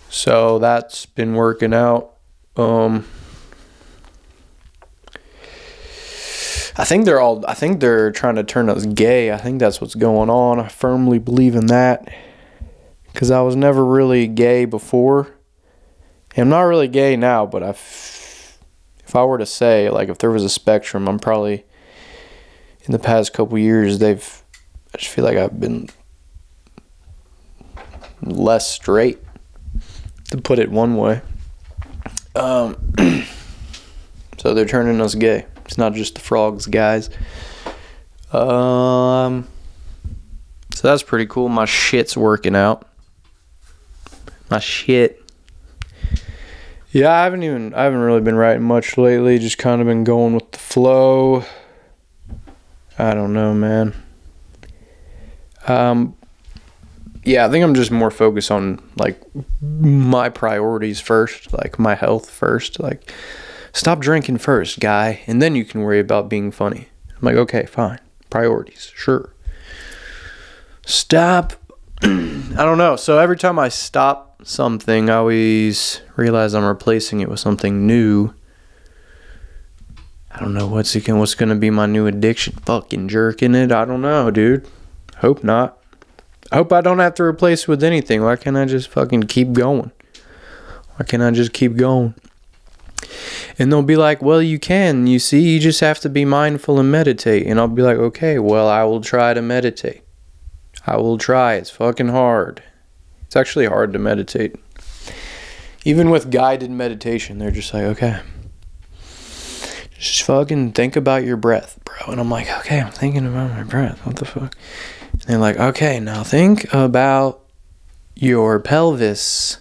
So 0.09 0.59
that's 0.59 1.05
been 1.05 1.35
working 1.35 1.73
out. 1.73 2.15
Um, 2.57 3.05
I 6.77 6.83
think 6.83 7.05
they're 7.05 7.21
all. 7.21 7.43
I 7.47 7.53
think 7.53 7.79
they're 7.79 8.11
trying 8.11 8.35
to 8.35 8.43
turn 8.43 8.69
us 8.69 8.85
gay. 8.85 9.31
I 9.31 9.37
think 9.37 9.59
that's 9.59 9.79
what's 9.79 9.95
going 9.95 10.29
on. 10.29 10.59
I 10.59 10.67
firmly 10.67 11.19
believe 11.19 11.55
in 11.55 11.67
that 11.67 12.13
because 13.13 13.31
I 13.31 13.41
was 13.41 13.55
never 13.55 13.85
really 13.85 14.27
gay 14.27 14.65
before. 14.65 15.33
I'm 16.37 16.49
not 16.49 16.63
really 16.63 16.89
gay 16.89 17.15
now, 17.15 17.45
but 17.45 17.63
I, 17.63 17.69
if 17.69 19.15
I 19.15 19.23
were 19.23 19.37
to 19.37 19.45
say 19.45 19.89
like 19.89 20.09
if 20.09 20.17
there 20.17 20.31
was 20.31 20.43
a 20.43 20.49
spectrum, 20.49 21.07
I'm 21.07 21.17
probably 21.17 21.65
in 22.83 22.91
the 22.91 22.99
past 22.99 23.33
couple 23.33 23.57
years 23.57 23.99
they've. 23.99 24.43
I 24.93 24.97
just 24.97 25.11
feel 25.11 25.23
like 25.23 25.37
I've 25.37 25.59
been 25.59 25.89
less 28.21 28.69
straight, 28.69 29.19
to 30.31 30.37
put 30.37 30.59
it 30.59 30.71
one 30.71 30.95
way. 30.95 31.21
Um, 32.35 32.75
so 34.37 34.53
they're 34.53 34.65
turning 34.65 34.99
us 35.01 35.15
gay. 35.15 35.45
It's 35.65 35.77
not 35.77 35.93
just 35.93 36.15
the 36.15 36.21
frogs, 36.21 36.65
guys. 36.67 37.09
Um, 38.31 39.47
so 40.73 40.87
that's 40.87 41.03
pretty 41.03 41.25
cool. 41.25 41.49
My 41.49 41.65
shit's 41.65 42.15
working 42.15 42.55
out. 42.55 42.87
My 44.49 44.59
shit. 44.59 45.21
Yeah, 46.91 47.11
I 47.11 47.23
haven't 47.23 47.43
even 47.43 47.73
I 47.73 47.83
haven't 47.83 47.99
really 47.99 48.21
been 48.21 48.35
writing 48.35 48.63
much 48.63 48.97
lately. 48.97 49.37
Just 49.39 49.57
kind 49.57 49.81
of 49.81 49.87
been 49.87 50.03
going 50.03 50.33
with 50.33 50.51
the 50.51 50.59
flow. 50.59 51.43
I 52.97 53.13
don't 53.13 53.33
know, 53.33 53.53
man. 53.53 53.93
Um, 55.67 56.15
yeah, 57.23 57.45
I 57.45 57.49
think 57.49 57.63
I'm 57.63 57.73
just 57.73 57.91
more 57.91 58.11
focused 58.11 58.51
on 58.51 58.81
like 58.95 59.19
my 59.61 60.29
priorities 60.29 61.01
first, 61.01 61.51
like 61.51 61.79
my 61.79 61.95
health 61.95 62.29
first. 62.29 62.79
Like, 62.79 63.11
stop 63.75 63.99
drinking 63.99 64.37
first, 64.37 64.79
guy, 64.79 65.21
and 65.27 65.41
then 65.41 65.53
you 65.53 65.65
can 65.65 65.81
worry 65.81 65.99
about 65.99 66.29
being 66.29 66.49
funny. 66.49 66.87
I'm 67.09 67.21
like, 67.21 67.35
okay, 67.35 67.65
fine. 67.65 67.99
Priorities, 68.29 68.91
sure. 68.95 69.33
Stop. 70.85 71.53
I 72.01 72.07
don't 72.55 72.77
know. 72.77 72.95
So 72.95 73.19
every 73.19 73.37
time 73.37 73.59
I 73.59 73.69
stop 73.69 74.41
something, 74.43 75.09
I 75.09 75.15
always 75.15 76.01
realize 76.15 76.55
I'm 76.55 76.65
replacing 76.65 77.19
it 77.19 77.29
with 77.29 77.39
something 77.39 77.85
new. 77.85 78.33
I 80.31 80.39
don't 80.39 80.53
know 80.53 80.67
what's 80.67 80.95
again. 80.95 81.19
What's 81.19 81.35
gonna 81.35 81.55
be 81.55 81.69
my 81.69 81.85
new 81.85 82.07
addiction? 82.07 82.53
Fucking 82.65 83.07
jerking 83.09 83.55
it. 83.55 83.71
I 83.71 83.85
don't 83.85 84.01
know, 84.01 84.31
dude. 84.31 84.67
Hope 85.17 85.43
not. 85.43 85.77
I 86.51 86.57
hope 86.57 86.71
I 86.71 86.81
don't 86.81 86.99
have 86.99 87.15
to 87.15 87.23
replace 87.23 87.63
it 87.63 87.67
with 87.67 87.83
anything. 87.83 88.21
Why 88.21 88.35
can't 88.35 88.57
I 88.57 88.65
just 88.65 88.89
fucking 88.89 89.23
keep 89.23 89.53
going? 89.53 89.91
Why 90.95 91.05
can't 91.05 91.23
I 91.23 91.31
just 91.31 91.53
keep 91.53 91.75
going? 91.75 92.15
And 93.57 93.71
they'll 93.71 93.83
be 93.83 93.95
like, 93.95 94.21
well, 94.21 94.41
you 94.41 94.59
can. 94.59 95.07
You 95.07 95.19
see, 95.19 95.39
you 95.39 95.59
just 95.59 95.79
have 95.79 95.99
to 96.01 96.09
be 96.09 96.25
mindful 96.25 96.79
and 96.79 96.91
meditate. 96.91 97.47
And 97.47 97.59
I'll 97.59 97.67
be 97.67 97.81
like, 97.81 97.97
okay, 97.97 98.39
well, 98.39 98.67
I 98.67 98.83
will 98.83 99.01
try 99.01 99.33
to 99.33 99.41
meditate. 99.41 100.01
I 100.85 100.97
will 100.97 101.17
try. 101.17 101.55
It's 101.55 101.69
fucking 101.69 102.09
hard. 102.09 102.61
It's 103.25 103.35
actually 103.35 103.65
hard 103.65 103.93
to 103.93 103.99
meditate. 103.99 104.55
Even 105.83 106.09
with 106.09 106.31
guided 106.31 106.71
meditation, 106.71 107.37
they're 107.37 107.51
just 107.51 107.73
like, 107.73 107.83
okay, 107.83 108.21
just 109.97 110.23
fucking 110.23 110.73
think 110.73 110.95
about 110.95 111.23
your 111.23 111.37
breath, 111.37 111.79
bro. 111.85 112.11
And 112.11 112.19
I'm 112.19 112.29
like, 112.29 112.49
okay, 112.59 112.81
I'm 112.81 112.91
thinking 112.91 113.25
about 113.25 113.51
my 113.51 113.63
breath. 113.63 114.05
What 114.05 114.17
the 114.17 114.25
fuck? 114.25 114.55
And 115.13 115.21
they're 115.21 115.37
like, 115.37 115.57
okay, 115.57 115.99
now 115.99 116.23
think 116.23 116.71
about 116.73 117.41
your 118.15 118.59
pelvis. 118.59 119.59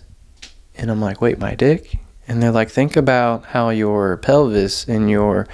And 0.77 0.90
I'm 0.90 1.01
like, 1.01 1.20
wait, 1.20 1.38
my 1.38 1.55
dick? 1.55 1.99
And 2.27 2.43
they're 2.43 2.51
like, 2.51 2.71
think 2.71 2.97
about 2.97 3.47
how 3.47 3.71
your 3.71 4.17
pelvis 4.17 4.87
and 4.89 5.11
your 5.11 5.47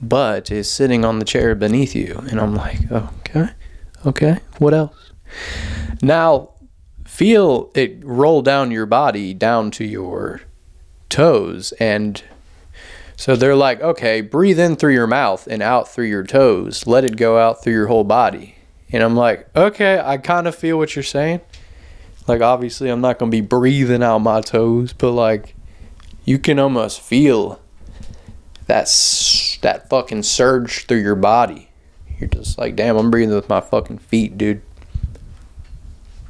butt 0.00 0.50
is 0.50 0.70
sitting 0.70 1.04
on 1.04 1.18
the 1.18 1.24
chair 1.24 1.54
beneath 1.54 1.94
you. 1.94 2.22
And 2.30 2.40
I'm 2.40 2.54
like, 2.54 2.90
okay, 2.90 3.50
okay, 4.06 4.38
what 4.58 4.74
else? 4.74 5.12
Now, 6.02 6.50
feel 7.04 7.70
it 7.74 7.98
roll 8.02 8.42
down 8.42 8.70
your 8.70 8.86
body 8.86 9.34
down 9.34 9.70
to 9.72 9.84
your 9.84 10.40
toes. 11.08 11.72
And 11.78 12.22
so 13.16 13.36
they're 13.36 13.54
like, 13.54 13.80
okay, 13.80 14.20
breathe 14.20 14.58
in 14.58 14.76
through 14.76 14.94
your 14.94 15.06
mouth 15.06 15.46
and 15.46 15.62
out 15.62 15.88
through 15.88 16.06
your 16.06 16.24
toes. 16.24 16.86
Let 16.86 17.04
it 17.04 17.16
go 17.16 17.38
out 17.38 17.62
through 17.62 17.74
your 17.74 17.86
whole 17.86 18.04
body. 18.04 18.56
And 18.90 19.02
I'm 19.02 19.16
like, 19.16 19.48
okay, 19.56 20.00
I 20.02 20.18
kind 20.18 20.46
of 20.46 20.54
feel 20.54 20.78
what 20.78 20.96
you're 20.96 21.02
saying. 21.02 21.40
Like, 22.26 22.40
obviously, 22.40 22.88
I'm 22.88 23.00
not 23.00 23.18
going 23.18 23.30
to 23.30 23.36
be 23.36 23.42
breathing 23.42 24.02
out 24.02 24.18
my 24.18 24.40
toes, 24.40 24.92
but 24.92 25.12
like, 25.12 25.54
you 26.24 26.38
can 26.38 26.58
almost 26.58 27.00
feel 27.00 27.60
that 28.66 28.86
that 29.62 29.88
fucking 29.88 30.22
surge 30.22 30.86
through 30.86 31.00
your 31.00 31.14
body. 31.14 31.70
You're 32.18 32.28
just 32.28 32.58
like, 32.58 32.76
damn, 32.76 32.96
I'm 32.96 33.10
breathing 33.10 33.34
with 33.34 33.48
my 33.48 33.60
fucking 33.60 33.98
feet, 33.98 34.38
dude. 34.38 34.62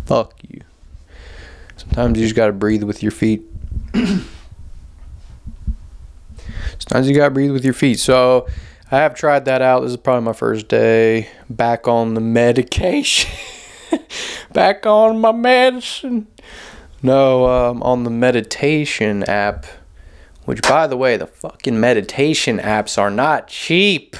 Fuck 0.07 0.35
you. 0.49 0.61
Sometimes 1.77 2.19
you 2.19 2.25
just 2.25 2.37
gotta 2.37 2.53
breathe 2.53 2.83
with 2.83 3.03
your 3.03 3.13
feet. 3.13 3.45
Sometimes 6.79 7.09
you 7.09 7.15
gotta 7.15 7.31
breathe 7.31 7.53
with 7.53 7.65
your 7.65 7.75
feet. 7.75 7.99
So 8.01 8.47
I 8.91 8.99
have 8.99 9.15
tried 9.15 9.45
that 9.47 9.63
out. 9.63 9.81
This 9.81 9.93
is 9.93 9.97
probably 9.97 10.25
my 10.25 10.33
first 10.33 10.69
day 10.69 11.29
back 11.49 11.87
on 11.87 12.15
the 12.15 12.21
medication. 12.21 13.31
back 14.53 14.87
on 14.87 15.21
my 15.21 15.33
medicine. 15.33 16.27
No, 17.03 17.47
um, 17.47 17.83
on 17.83 18.05
the 18.05 18.11
meditation 18.11 19.25
app. 19.25 19.67
Which, 20.45 20.63
by 20.63 20.87
the 20.87 20.97
way, 20.97 21.17
the 21.17 21.27
fucking 21.27 21.81
meditation 21.81 22.59
apps 22.59 22.99
are 22.99 23.11
not 23.11 23.49
cheap. 23.49 24.17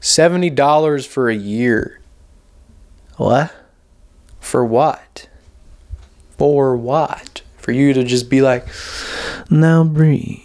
$70 0.00 1.06
for 1.06 1.28
a 1.28 1.34
year. 1.34 2.00
What? 3.16 3.52
For 4.38 4.64
what? 4.64 5.28
For 6.38 6.76
what? 6.76 7.42
For 7.58 7.72
you 7.72 7.92
to 7.92 8.04
just 8.04 8.30
be 8.30 8.40
like, 8.40 8.66
now 9.50 9.84
breathe. 9.84 10.40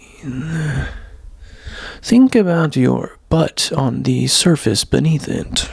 Think 2.02 2.34
about 2.34 2.76
your 2.76 3.18
butt 3.28 3.72
on 3.74 4.02
the 4.02 4.26
surface 4.26 4.84
beneath 4.84 5.28
it. 5.28 5.70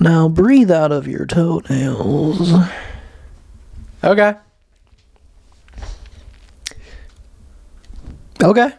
Now 0.00 0.28
breathe 0.28 0.70
out 0.70 0.92
of 0.92 1.06
your 1.06 1.26
toenails. 1.26 2.52
Okay. 4.02 4.34
Okay. 8.42 8.70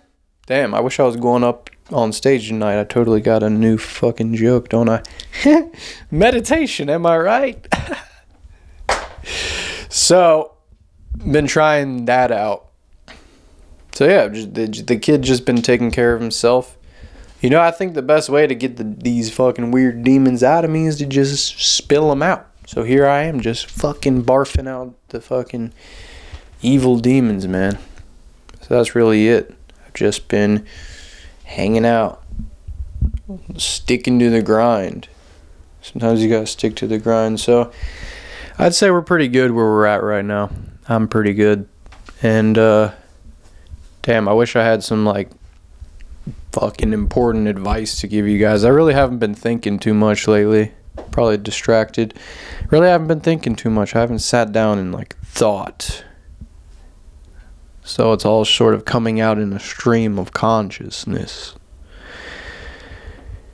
Damn, 0.46 0.74
I 0.74 0.80
wish 0.80 1.00
I 1.00 1.04
was 1.04 1.18
going 1.18 1.44
up 1.44 1.70
on 1.92 2.14
stage 2.14 2.48
tonight. 2.48 2.80
I 2.80 2.86
totally 2.86 3.20
got 3.20 3.44
a 3.44 3.50
new 3.50 3.78
fucking 3.78 4.36
joke, 4.36 4.70
don't 4.70 4.90
I? 4.90 5.04
Meditation, 6.12 6.90
am 6.90 7.06
I 7.06 7.18
right? 7.18 7.68
so, 9.90 10.54
been 11.30 11.46
trying 11.46 12.06
that 12.06 12.32
out. 12.32 12.68
So 13.92 14.08
yeah, 14.08 14.30
just, 14.30 14.54
the, 14.54 14.68
the 14.68 14.98
kid 14.98 15.24
just 15.24 15.46
been 15.46 15.62
taking 15.62 15.92
care 15.92 16.14
of 16.14 16.22
himself. 16.22 16.78
You 17.42 17.50
know, 17.50 17.62
I 17.62 17.72
think 17.72 17.94
the 17.94 18.02
best 18.02 18.30
way 18.30 18.48
to 18.48 18.56
get 18.56 18.78
the, 18.78 18.84
these 18.84 19.30
fucking 19.34 19.72
weird 19.72 20.04
demons 20.04 20.42
out 20.42 20.64
of 20.64 20.72
me 20.72 20.88
is 20.88 20.98
to 20.98 21.06
just 21.06 21.60
spill 21.60 22.10
them 22.10 22.24
out. 22.24 22.48
So 22.66 22.84
here 22.84 23.06
I 23.06 23.24
am, 23.24 23.42
just 23.42 23.70
fucking 23.70 24.24
barfing 24.24 24.68
out 24.68 24.96
the 25.10 25.20
fucking 25.20 25.74
evil 26.62 27.00
demons, 27.00 27.48
man. 27.48 27.78
So 28.70 28.76
that's 28.76 28.94
really 28.94 29.28
it. 29.28 29.52
I've 29.88 29.96
just 29.96 30.28
been 30.28 30.64
hanging 31.44 31.88
out, 31.88 32.24
sticking 33.58 34.20
to 34.20 34.30
the 34.30 34.44
grind. 34.44 35.10
Sometimes 35.82 36.22
you 36.22 36.30
gotta 36.30 36.46
stick 36.46 36.76
to 36.76 36.86
the 36.86 37.00
grind. 37.00 37.40
So 37.40 37.72
I'd 38.60 38.76
say 38.76 38.92
we're 38.92 39.02
pretty 39.02 39.28
good 39.28 39.52
where 39.52 39.66
we're 39.66 39.88
at 39.88 40.04
right 40.04 40.24
now. 40.24 40.52
I'm 40.88 41.08
pretty 41.08 41.34
good. 41.34 41.68
And, 42.22 42.60
uh, 42.60 42.92
damn, 44.04 44.28
I 44.28 44.34
wish 44.34 44.56
I 44.56 44.64
had 44.64 44.84
some, 44.84 45.04
like, 45.04 45.32
fucking 46.52 46.94
important 46.94 47.48
advice 47.48 48.00
to 48.02 48.08
give 48.08 48.28
you 48.28 48.38
guys. 48.38 48.64
I 48.64 48.70
really 48.70 48.94
haven't 48.94 49.18
been 49.18 49.34
thinking 49.34 49.80
too 49.80 49.96
much 49.96 50.28
lately. 50.28 50.74
Probably 51.10 51.38
distracted. 51.38 52.14
Really 52.70 52.88
haven't 52.88 53.08
been 53.08 53.22
thinking 53.22 53.56
too 53.56 53.72
much. 53.72 53.96
I 53.96 54.02
haven't 54.02 54.20
sat 54.20 54.52
down 54.52 54.78
and, 54.78 54.94
like, 54.94 55.16
thought. 55.24 56.04
So 57.90 58.14
it's 58.14 58.24
all 58.24 58.46
sort 58.46 58.76
of 58.76 58.86
coming 58.86 59.20
out 59.20 59.40
in 59.40 59.52
a 59.52 59.60
stream 59.60 60.20
of 60.20 60.32
consciousness. 60.32 61.56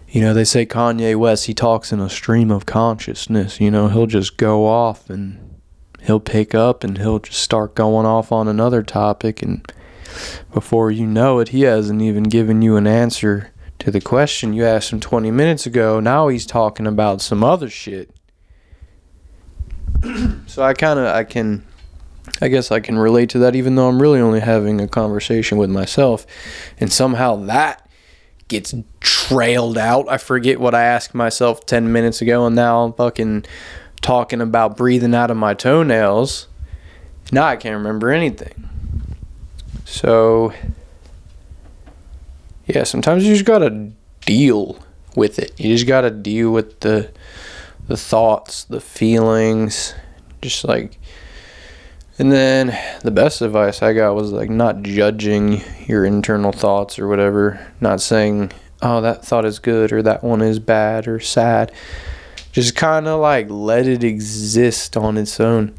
You 0.09 0.19
know, 0.19 0.33
they 0.33 0.43
say 0.43 0.65
Kanye 0.65 1.15
West, 1.15 1.45
he 1.45 1.53
talks 1.53 1.93
in 1.93 2.01
a 2.01 2.09
stream 2.09 2.51
of 2.51 2.65
consciousness. 2.65 3.61
You 3.61 3.71
know, 3.71 3.87
he'll 3.87 4.07
just 4.07 4.35
go 4.35 4.65
off 4.65 5.09
and 5.09 5.61
he'll 6.01 6.19
pick 6.19 6.53
up 6.53 6.83
and 6.83 6.97
he'll 6.97 7.19
just 7.19 7.39
start 7.39 7.75
going 7.75 8.05
off 8.05 8.33
on 8.33 8.49
another 8.49 8.83
topic. 8.83 9.41
And 9.41 9.65
before 10.53 10.91
you 10.91 11.07
know 11.07 11.39
it, 11.39 11.49
he 11.49 11.61
hasn't 11.61 12.01
even 12.01 12.23
given 12.23 12.61
you 12.61 12.75
an 12.75 12.87
answer 12.87 13.53
to 13.79 13.89
the 13.89 14.01
question 14.01 14.51
you 14.51 14.65
asked 14.65 14.91
him 14.91 14.99
20 14.99 15.31
minutes 15.31 15.65
ago. 15.65 16.01
Now 16.01 16.27
he's 16.27 16.45
talking 16.45 16.87
about 16.87 17.21
some 17.21 17.41
other 17.41 17.69
shit. 17.69 18.09
so 20.45 20.61
I 20.61 20.73
kind 20.73 20.99
of, 20.99 21.05
I 21.05 21.23
can 21.23 21.65
I 22.41 22.49
guess 22.49 22.71
I 22.71 22.79
can 22.79 22.97
relate 22.97 23.29
to 23.29 23.39
that, 23.39 23.55
even 23.55 23.75
though 23.75 23.87
I'm 23.87 24.01
really 24.01 24.19
only 24.19 24.41
having 24.41 24.81
a 24.81 24.87
conversation 24.87 25.57
with 25.57 25.69
myself. 25.69 26.25
And 26.79 26.91
somehow 26.91 27.37
that 27.45 27.85
gets 28.47 28.73
trailed 28.99 29.77
out. 29.77 30.05
I 30.09 30.17
forget 30.17 30.59
what 30.59 30.75
I 30.75 30.83
asked 30.83 31.15
myself 31.15 31.65
10 31.65 31.91
minutes 31.91 32.21
ago, 32.21 32.45
and 32.45 32.55
now 32.55 32.83
I'm 32.83 32.93
fucking 32.93 33.45
talking 34.01 34.41
about 34.41 34.77
breathing 34.77 35.15
out 35.15 35.31
of 35.31 35.37
my 35.37 35.53
toenails. 35.53 36.47
Now 37.31 37.45
I 37.45 37.55
can't 37.55 37.77
remember 37.77 38.11
anything. 38.11 38.69
So, 39.85 40.53
yeah, 42.67 42.83
sometimes 42.83 43.25
you 43.25 43.33
just 43.33 43.45
gotta 43.45 43.91
deal 44.25 44.79
with 45.15 45.39
it. 45.39 45.59
You 45.59 45.73
just 45.73 45.87
gotta 45.87 46.11
deal 46.11 46.51
with 46.51 46.81
the 46.81 47.11
the 47.87 47.97
thoughts, 47.97 48.63
the 48.63 48.81
feelings, 48.81 49.93
just 50.41 50.65
like 50.65 50.99
and 52.17 52.31
then 52.31 52.77
the 53.01 53.11
best 53.11 53.41
advice 53.41 53.81
I 53.81 53.93
got 53.93 54.15
was 54.15 54.31
like 54.31 54.49
not 54.49 54.83
judging 54.83 55.61
your 55.85 56.05
internal 56.05 56.51
thoughts 56.51 56.97
or 56.97 57.07
whatever, 57.07 57.65
not 57.81 58.01
saying, 58.01 58.51
"Oh, 58.81 59.01
that 59.01 59.25
thought 59.25 59.45
is 59.45 59.59
good" 59.59 59.91
or 59.91 60.01
"that 60.01 60.23
one 60.23 60.41
is 60.41 60.59
bad" 60.59 61.07
or 61.07 61.19
sad. 61.19 61.71
Just 62.51 62.75
kind 62.75 63.07
of 63.07 63.19
like 63.19 63.47
let 63.49 63.87
it 63.87 64.03
exist 64.03 64.95
on 64.95 65.17
its 65.17 65.39
own. 65.39 65.73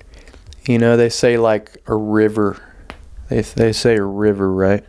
You 0.66 0.78
know, 0.78 0.96
they 0.96 1.08
say 1.08 1.38
like 1.38 1.82
a 1.86 1.94
river. 1.94 2.60
They 3.28 3.40
they 3.40 3.72
say 3.72 3.96
a 3.96 4.02
river, 4.04 4.52
right? 4.52 4.84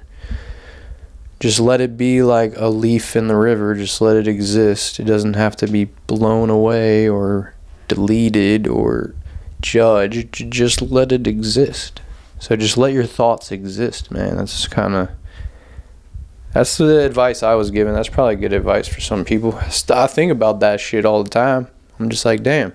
Just 1.39 1.59
let 1.59 1.81
it 1.81 1.97
be 1.97 2.23
like 2.23 2.53
a 2.57 2.67
leaf 2.67 3.15
in 3.15 3.27
the 3.27 3.35
river, 3.35 3.75
just 3.75 4.01
let 4.01 4.17
it 4.17 4.27
exist. 4.27 4.99
It 4.99 5.03
doesn't 5.03 5.35
have 5.35 5.55
to 5.57 5.67
be 5.67 5.85
blown 5.85 6.49
away 6.49 7.07
or 7.07 7.53
deleted 7.87 8.67
or 8.67 9.13
judge, 9.61 10.31
just 10.31 10.81
let 10.81 11.11
it 11.11 11.27
exist. 11.27 12.01
So 12.39 12.55
just 12.55 12.77
let 12.77 12.93
your 12.93 13.05
thoughts 13.05 13.51
exist, 13.51 14.11
man. 14.11 14.37
That's 14.37 14.67
kind 14.67 14.93
of 14.93 15.09
that's 16.53 16.77
the 16.77 17.05
advice 17.05 17.43
I 17.43 17.55
was 17.55 17.71
given. 17.71 17.93
That's 17.93 18.09
probably 18.09 18.35
good 18.35 18.53
advice 18.53 18.87
for 18.87 19.01
some 19.01 19.25
people. 19.25 19.55
I 19.89 20.07
think 20.07 20.31
about 20.31 20.59
that 20.61 20.79
shit 20.79 21.05
all 21.05 21.23
the 21.23 21.29
time. 21.29 21.67
I'm 21.99 22.09
just 22.09 22.25
like, 22.25 22.43
damn, 22.43 22.73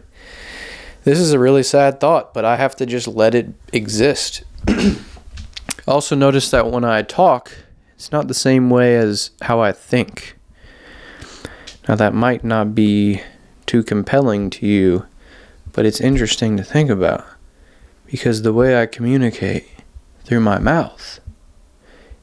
this 1.05 1.19
is 1.19 1.33
a 1.33 1.39
really 1.39 1.63
sad 1.63 2.01
thought, 2.01 2.35
but 2.35 2.45
I 2.45 2.57
have 2.57 2.77
to 2.77 2.87
just 2.87 3.09
let 3.09 3.35
it 3.35 3.53
exist. 3.73 4.45
also, 5.89 6.15
notice 6.15 6.51
that 6.51 6.71
when 6.71 6.85
I 6.85 7.03
talk, 7.03 7.53
it's 7.95 8.13
not 8.13 8.29
the 8.29 8.35
same 8.35 8.71
way 8.71 8.97
as 8.97 9.31
how 9.43 9.61
I 9.61 9.73
think. 9.73 10.37
Now, 11.89 11.97
that 11.97 12.15
might 12.15 12.45
not 12.45 12.75
be 12.75 13.21
too 13.67 13.83
compelling 13.83 14.51
to 14.51 14.67
you 14.67 15.07
but 15.73 15.87
it's 15.87 16.01
interesting 16.01 16.57
to 16.57 16.65
think 16.65 16.91
about 16.91 17.25
because 18.07 18.43
the 18.43 18.53
way 18.53 18.81
I 18.81 18.87
communicate 18.87 19.69
through 20.25 20.41
my 20.41 20.59
mouth, 20.59 21.21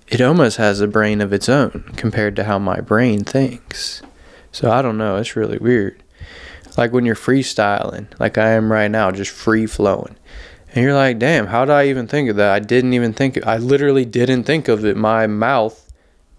it 0.07 0.21
almost 0.21 0.57
has 0.57 0.81
a 0.81 0.87
brain 0.87 1.21
of 1.21 1.33
its 1.33 1.49
own 1.49 1.91
compared 1.95 2.35
to 2.35 2.43
how 2.43 2.59
my 2.59 2.79
brain 2.79 3.23
thinks. 3.23 4.01
So 4.51 4.71
I 4.71 4.81
don't 4.81 4.97
know, 4.97 5.17
it's 5.17 5.35
really 5.35 5.57
weird. 5.57 6.03
Like 6.77 6.93
when 6.93 7.05
you're 7.05 7.15
freestyling, 7.15 8.07
like 8.19 8.37
I 8.37 8.49
am 8.51 8.71
right 8.71 8.89
now, 8.89 9.11
just 9.11 9.31
free 9.31 9.65
flowing. 9.65 10.15
And 10.73 10.83
you're 10.83 10.93
like, 10.93 11.17
damn, 11.17 11.47
how 11.47 11.65
did 11.65 11.73
I 11.73 11.87
even 11.87 12.07
think 12.07 12.29
of 12.29 12.35
that? 12.35 12.53
I 12.53 12.59
didn't 12.59 12.93
even 12.93 13.13
think, 13.13 13.45
I 13.45 13.57
literally 13.57 14.05
didn't 14.05 14.43
think 14.43 14.67
of 14.67 14.85
it. 14.85 14.95
My 14.95 15.25
mouth 15.25 15.91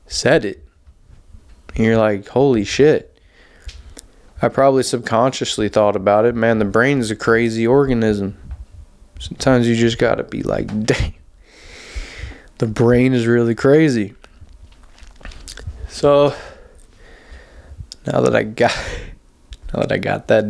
said 0.06 0.44
it. 0.44 0.64
And 1.74 1.84
you're 1.84 1.98
like, 1.98 2.28
holy 2.28 2.64
shit. 2.64 3.09
I 4.42 4.48
probably 4.48 4.82
subconsciously 4.82 5.68
thought 5.68 5.96
about 5.96 6.24
it. 6.24 6.34
Man, 6.34 6.58
the 6.58 6.64
brain's 6.64 7.10
a 7.10 7.16
crazy 7.16 7.66
organism. 7.66 8.36
Sometimes 9.18 9.68
you 9.68 9.76
just 9.76 9.98
gotta 9.98 10.24
be 10.24 10.42
like, 10.42 10.66
dang, 10.86 11.14
the 12.58 12.66
brain 12.66 13.12
is 13.12 13.26
really 13.26 13.54
crazy. 13.54 14.14
So 15.88 16.34
now 18.06 18.22
that 18.22 18.34
I 18.34 18.44
got, 18.44 18.74
now 19.74 19.80
that 19.80 19.92
I 19.92 19.98
got 19.98 20.28
that, 20.28 20.44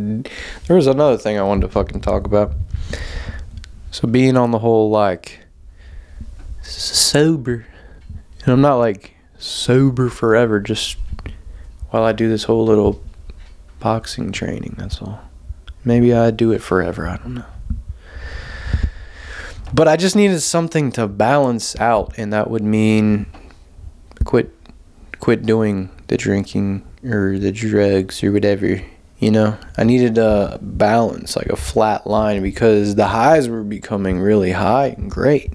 there 0.66 0.76
was 0.76 0.86
another 0.86 1.18
thing 1.18 1.38
I 1.38 1.42
wanted 1.42 1.62
to 1.62 1.68
fucking 1.68 2.00
talk 2.00 2.26
about. 2.26 2.52
So 3.90 4.06
being 4.06 4.36
on 4.36 4.52
the 4.52 4.60
whole 4.60 4.88
like 4.90 5.40
sober, 6.62 7.66
and 8.44 8.52
I'm 8.52 8.60
not 8.60 8.76
like 8.76 9.16
sober 9.38 10.08
forever. 10.08 10.60
Just 10.60 10.96
while 11.90 12.04
I 12.04 12.12
do 12.12 12.28
this 12.28 12.44
whole 12.44 12.64
little 12.64 13.02
boxing 13.80 14.32
training, 14.32 14.76
that's 14.78 15.00
all. 15.02 15.20
Maybe 15.84 16.12
I'd 16.12 16.36
do 16.36 16.52
it 16.52 16.62
forever, 16.62 17.08
I 17.08 17.16
don't 17.16 17.34
know. 17.34 17.44
but 19.72 19.88
I 19.88 19.96
just 19.96 20.14
needed 20.14 20.40
something 20.40 20.92
to 20.92 21.08
balance 21.08 21.74
out, 21.80 22.14
and 22.16 22.32
that 22.32 22.50
would 22.50 22.62
mean 22.62 23.26
quit 24.24 24.54
quit 25.18 25.44
doing 25.44 25.90
the 26.08 26.16
drinking 26.16 26.86
or 27.04 27.38
the 27.38 27.52
drugs 27.52 28.22
or 28.22 28.32
whatever. 28.32 28.82
You 29.18 29.30
know, 29.30 29.58
I 29.76 29.84
needed 29.84 30.16
a 30.16 30.58
balance, 30.62 31.36
like 31.36 31.48
a 31.48 31.56
flat 31.56 32.06
line, 32.06 32.42
because 32.42 32.94
the 32.94 33.08
highs 33.08 33.48
were 33.48 33.62
becoming 33.62 34.18
really 34.18 34.52
high 34.52 34.88
and 34.96 35.10
great. 35.10 35.52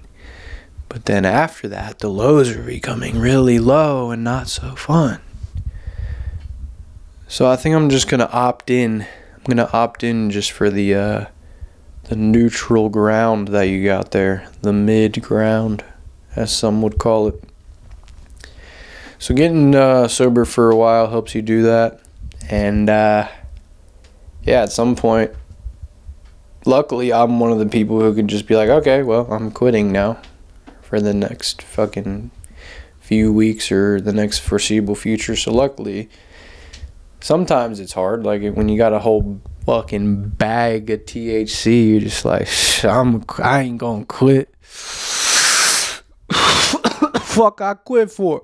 But 0.87 1.05
then 1.05 1.25
after 1.25 1.67
that, 1.69 1.97
the 1.99 2.09
lows 2.09 2.55
were 2.55 2.61
becoming 2.63 3.19
really 3.19 3.57
low 3.57 4.11
and 4.11 4.23
not 4.23 4.49
so 4.49 4.75
fun. 4.75 5.19
So 7.27 7.49
I 7.49 7.55
think 7.55 7.75
I'm 7.75 7.89
just 7.89 8.07
gonna 8.07 8.29
opt 8.31 8.69
in. 8.69 9.01
I'm 9.01 9.43
gonna 9.47 9.69
opt 9.73 10.03
in 10.03 10.29
just 10.29 10.51
for 10.51 10.69
the 10.69 10.93
uh, 10.93 11.25
the 12.03 12.15
neutral 12.15 12.89
ground 12.89 13.47
that 13.49 13.63
you 13.63 13.83
got 13.83 14.11
there, 14.11 14.47
the 14.61 14.71
mid 14.71 15.21
ground, 15.23 15.83
as 16.35 16.55
some 16.55 16.81
would 16.83 16.99
call 16.99 17.27
it. 17.27 17.43
So 19.17 19.33
getting 19.33 19.73
uh, 19.73 20.07
sober 20.07 20.45
for 20.45 20.69
a 20.69 20.75
while 20.75 21.07
helps 21.07 21.33
you 21.33 21.41
do 21.41 21.63
that, 21.63 21.99
and 22.49 22.89
uh, 22.89 23.27
yeah, 24.43 24.61
at 24.61 24.71
some 24.71 24.95
point, 24.95 25.31
luckily 26.63 27.11
I'm 27.11 27.39
one 27.39 27.51
of 27.51 27.57
the 27.57 27.65
people 27.65 27.99
who 27.99 28.13
can 28.13 28.27
just 28.27 28.47
be 28.47 28.55
like, 28.55 28.69
okay, 28.69 29.01
well 29.01 29.27
I'm 29.31 29.49
quitting 29.49 29.91
now, 29.91 30.21
for 30.81 31.01
the 31.01 31.13
next 31.13 31.63
fucking 31.63 32.29
few 32.99 33.33
weeks 33.33 33.71
or 33.71 33.99
the 33.99 34.13
next 34.13 34.39
foreseeable 34.39 34.95
future. 34.95 35.35
So 35.35 35.51
luckily, 35.51 36.09
sometimes 37.25 37.79
it's 37.79 37.93
hard, 37.93 38.23
like 38.23 38.43
when 38.53 38.69
you 38.69 38.77
got 38.77 38.93
a 38.93 38.99
whole 38.99 39.41
fucking 39.65 40.29
bag 40.29 40.91
of 40.91 41.05
THC, 41.05 41.89
you're 41.89 42.01
just 42.01 42.23
like, 42.23 42.47
I'm, 42.83 43.25
I 43.39 43.61
ain't 43.61 43.79
gonna 43.79 44.05
quit. 44.05 44.53
Fuck, 46.31 47.61
I 47.61 47.73
quit 47.73 48.11
for. 48.11 48.43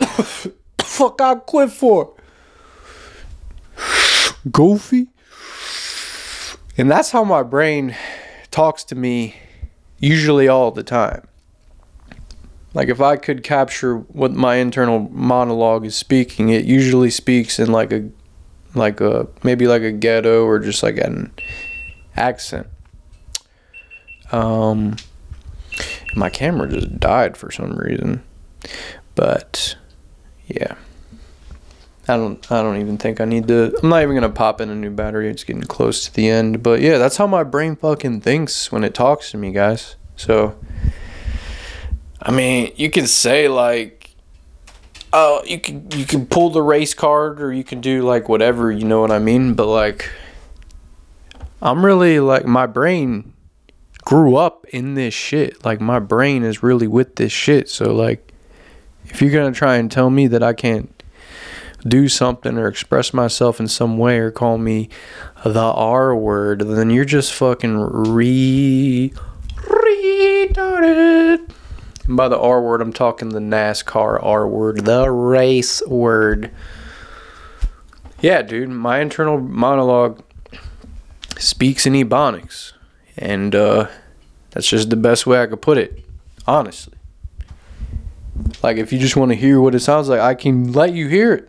Fuck, 0.80 1.20
I 1.20 1.36
quit 1.36 1.70
for. 1.70 2.14
Goofy. 4.50 5.06
And 6.76 6.90
that's 6.90 7.12
how 7.12 7.22
my 7.22 7.44
brain 7.44 7.94
talks 8.50 8.82
to 8.84 8.96
me 8.96 9.36
usually 9.98 10.48
all 10.48 10.72
the 10.72 10.82
time. 10.82 11.28
Like 12.72 12.88
if 12.88 13.00
I 13.00 13.16
could 13.16 13.42
capture 13.42 13.98
what 13.98 14.32
my 14.32 14.56
internal 14.56 15.00
monologue 15.10 15.84
is 15.84 15.96
speaking, 15.96 16.50
it 16.50 16.64
usually 16.64 17.10
speaks 17.10 17.58
in 17.58 17.72
like 17.72 17.92
a 17.92 18.08
like 18.74 19.00
a 19.00 19.26
maybe 19.42 19.66
like 19.66 19.82
a 19.82 19.92
ghetto 19.92 20.44
or 20.44 20.58
just 20.58 20.82
like 20.82 20.96
an 20.98 21.32
accent. 22.16 22.68
Um, 24.30 24.96
my 26.14 26.30
camera 26.30 26.68
just 26.68 27.00
died 27.00 27.36
for 27.36 27.50
some 27.50 27.72
reason, 27.76 28.22
but 29.16 29.76
yeah, 30.46 30.74
I 32.06 32.16
don't 32.16 32.50
I 32.52 32.62
don't 32.62 32.78
even 32.78 32.98
think 32.98 33.20
I 33.20 33.24
need 33.24 33.48
to. 33.48 33.76
I'm 33.82 33.88
not 33.88 34.02
even 34.02 34.14
gonna 34.14 34.30
pop 34.30 34.60
in 34.60 34.70
a 34.70 34.74
new 34.74 34.90
battery. 34.90 35.28
It's 35.28 35.44
getting 35.44 35.62
close 35.62 36.04
to 36.04 36.14
the 36.14 36.28
end, 36.28 36.62
but 36.62 36.80
yeah, 36.80 36.98
that's 36.98 37.16
how 37.16 37.26
my 37.26 37.42
brain 37.42 37.76
fucking 37.76 38.20
thinks 38.20 38.70
when 38.70 38.84
it 38.84 38.94
talks 38.94 39.30
to 39.32 39.36
me, 39.36 39.52
guys. 39.52 39.96
So, 40.16 40.56
I 42.22 42.30
mean, 42.30 42.72
you 42.76 42.90
can 42.90 43.06
say 43.06 43.48
like 43.48 44.00
oh, 45.12 45.42
you 45.44 45.58
can 45.60 45.90
you 45.92 46.04
can 46.04 46.26
pull 46.26 46.50
the 46.50 46.62
race 46.62 46.94
card 46.94 47.40
or 47.40 47.52
you 47.52 47.64
can 47.64 47.80
do 47.80 48.02
like 48.02 48.28
whatever, 48.28 48.70
you 48.70 48.84
know 48.84 49.00
what 49.00 49.10
I 49.10 49.18
mean? 49.18 49.54
But 49.54 49.66
like 49.66 50.10
I'm 51.62 51.84
really 51.84 52.20
like 52.20 52.46
my 52.46 52.66
brain 52.66 53.32
grew 54.04 54.36
up 54.36 54.66
in 54.66 54.94
this 54.94 55.14
shit. 55.14 55.64
Like 55.64 55.80
my 55.80 55.98
brain 55.98 56.42
is 56.42 56.62
really 56.62 56.86
with 56.86 57.16
this 57.16 57.32
shit. 57.32 57.68
So 57.68 57.92
like 57.92 58.32
if 59.06 59.20
you're 59.20 59.44
to 59.44 59.58
try 59.58 59.76
and 59.76 59.90
tell 59.90 60.10
me 60.10 60.26
that 60.28 60.42
I 60.42 60.52
can't 60.52 61.02
do 61.86 62.08
something 62.08 62.58
or 62.58 62.68
express 62.68 63.14
myself 63.14 63.58
in 63.58 63.66
some 63.66 63.96
way 63.98 64.18
or 64.18 64.30
call 64.30 64.58
me 64.58 64.88
the 65.44 65.60
R 65.60 66.14
word, 66.14 66.60
then 66.60 66.90
you're 66.90 67.04
just 67.04 67.32
fucking 67.32 67.78
re 67.78 69.12
retarded. 69.56 71.50
And 72.10 72.16
by 72.16 72.26
the 72.26 72.40
R 72.40 72.60
word, 72.60 72.82
I'm 72.82 72.92
talking 72.92 73.28
the 73.28 73.38
NASCAR 73.38 74.18
R 74.20 74.48
word, 74.48 74.84
the 74.84 75.08
race 75.08 75.80
word. 75.86 76.50
Yeah, 78.20 78.42
dude, 78.42 78.68
my 78.68 78.98
internal 78.98 79.40
monologue 79.40 80.20
speaks 81.38 81.86
in 81.86 81.92
Ebonics. 81.92 82.72
And 83.16 83.54
uh, 83.54 83.86
that's 84.50 84.68
just 84.68 84.90
the 84.90 84.96
best 84.96 85.24
way 85.24 85.40
I 85.40 85.46
could 85.46 85.62
put 85.62 85.78
it, 85.78 86.04
honestly. 86.48 86.94
Like, 88.60 88.76
if 88.76 88.92
you 88.92 88.98
just 88.98 89.14
want 89.14 89.30
to 89.30 89.36
hear 89.36 89.60
what 89.60 89.76
it 89.76 89.80
sounds 89.80 90.08
like, 90.08 90.18
I 90.18 90.34
can 90.34 90.72
let 90.72 90.92
you 90.92 91.06
hear 91.06 91.32
it. 91.32 91.48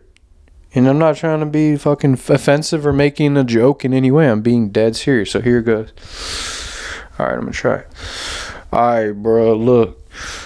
And 0.76 0.88
I'm 0.88 1.00
not 1.00 1.16
trying 1.16 1.40
to 1.40 1.48
be 1.48 1.76
fucking 1.76 2.14
offensive 2.30 2.86
or 2.86 2.94
making 2.94 3.36
a 3.36 3.44
joke 3.44 3.84
in 3.84 3.96
any 3.96 4.12
way. 4.12 4.30
I'm 4.30 4.44
being 4.44 4.70
dead 4.70 4.96
serious. 4.96 5.32
So 5.32 5.42
here 5.42 5.58
it 5.58 5.64
goes. 5.64 5.92
All 7.18 7.26
right, 7.26 7.34
I'm 7.34 7.40
gonna 7.40 7.52
try. 7.52 7.84
All 8.72 8.80
right, 8.80 9.12
bro. 9.12 9.56
Look, 9.56 10.01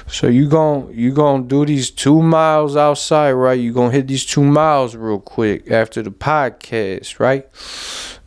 so 0.07 0.27
you 0.27 0.47
gon' 0.47 0.91
you 0.93 1.11
gonna 1.11 1.43
do 1.43 1.65
these 1.65 1.89
two 1.91 2.21
miles 2.21 2.75
outside, 2.75 3.31
right? 3.31 3.59
You 3.59 3.73
gonna 3.73 3.91
hit 3.91 4.07
these 4.07 4.25
two 4.25 4.43
miles 4.43 4.95
real 4.95 5.19
quick 5.19 5.69
after 5.71 6.01
the 6.01 6.11
podcast, 6.11 7.19
right? 7.19 7.47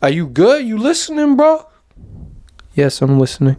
Are 0.01 0.09
you 0.09 0.27
good? 0.27 0.65
You 0.65 0.77
listening, 0.77 1.35
bro? 1.35 1.65
Yes, 2.73 3.01
I'm 3.01 3.19
listening. 3.19 3.57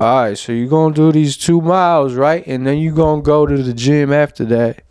All 0.00 0.22
right, 0.22 0.38
so 0.38 0.52
you're 0.52 0.68
gonna 0.68 0.94
do 0.94 1.12
these 1.12 1.36
two 1.36 1.60
miles, 1.60 2.14
right? 2.14 2.46
And 2.46 2.66
then 2.66 2.78
you're 2.78 2.94
gonna 2.94 3.22
go 3.22 3.46
to 3.46 3.62
the 3.62 3.74
gym 3.74 4.12
after 4.12 4.44
that, 4.46 4.82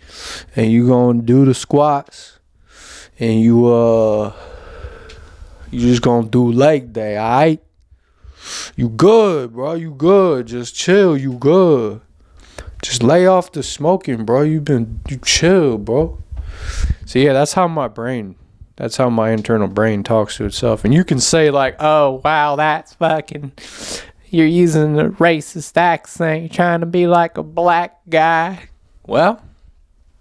and 0.56 0.72
you're 0.72 0.88
gonna 0.88 1.22
do 1.22 1.46
the 1.46 1.54
squats, 1.54 2.40
and 3.20 3.42
you 3.42 3.68
uh, 3.68 4.34
you 5.72 5.80
just 5.80 6.02
gonna 6.02 6.28
do 6.28 6.52
leg 6.52 6.94
day, 6.94 7.18
all 7.18 7.30
right? 7.30 7.64
You 8.76 8.90
good, 8.90 9.54
bro? 9.54 9.74
You 9.74 9.92
good? 9.92 10.48
Just 10.48 10.76
chill. 10.76 11.18
You 11.18 11.34
good? 11.34 12.02
Just 12.88 13.04
lay 13.04 13.28
off 13.28 13.52
the 13.52 13.64
smoking, 13.64 14.24
bro. 14.24 14.44
You've 14.44 14.64
been 14.64 15.02
you 15.10 15.18
chill, 15.18 15.78
bro. 15.78 16.20
So 17.06 17.20
yeah, 17.20 17.34
that's 17.34 17.52
how 17.52 17.68
my 17.68 17.90
brain 17.90 18.38
that's 18.78 18.96
how 18.96 19.10
my 19.10 19.32
internal 19.32 19.68
brain 19.68 20.04
talks 20.04 20.38
to 20.38 20.46
itself. 20.46 20.86
And 20.86 20.94
you 20.94 21.04
can 21.04 21.20
say 21.20 21.52
like, 21.52 21.76
"Oh, 21.82 22.22
wow, 22.24 22.56
that's 22.56 22.94
fucking 22.94 23.52
you're 24.30 24.48
using 24.48 24.98
a 24.98 25.10
racist 25.10 25.76
accent. 25.76 26.44
You're 26.44 26.50
trying 26.50 26.80
to 26.80 26.86
be 26.86 27.08
like 27.08 27.38
a 27.38 27.44
black 27.44 28.00
guy." 28.08 28.70
Well, 29.06 29.42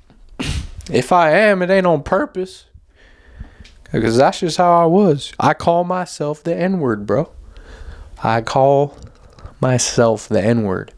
if 0.90 1.12
I 1.12 1.38
am, 1.38 1.62
it 1.62 1.70
ain't 1.70 1.87
on 1.87 2.02
purpose. 2.02 2.64
Because 3.92 4.16
that's 4.16 4.40
just 4.40 4.57
how 4.57 4.83
I 4.83 4.87
was. 4.87 5.33
I 5.38 5.55
call 5.55 5.85
myself 5.85 6.42
the 6.42 6.57
N 6.57 6.81
word, 6.81 7.07
bro. 7.07 7.31
I 8.24 8.40
call 8.40 8.98
myself 9.61 10.29
the 10.29 10.42
N 10.42 10.64
word. 10.64 10.92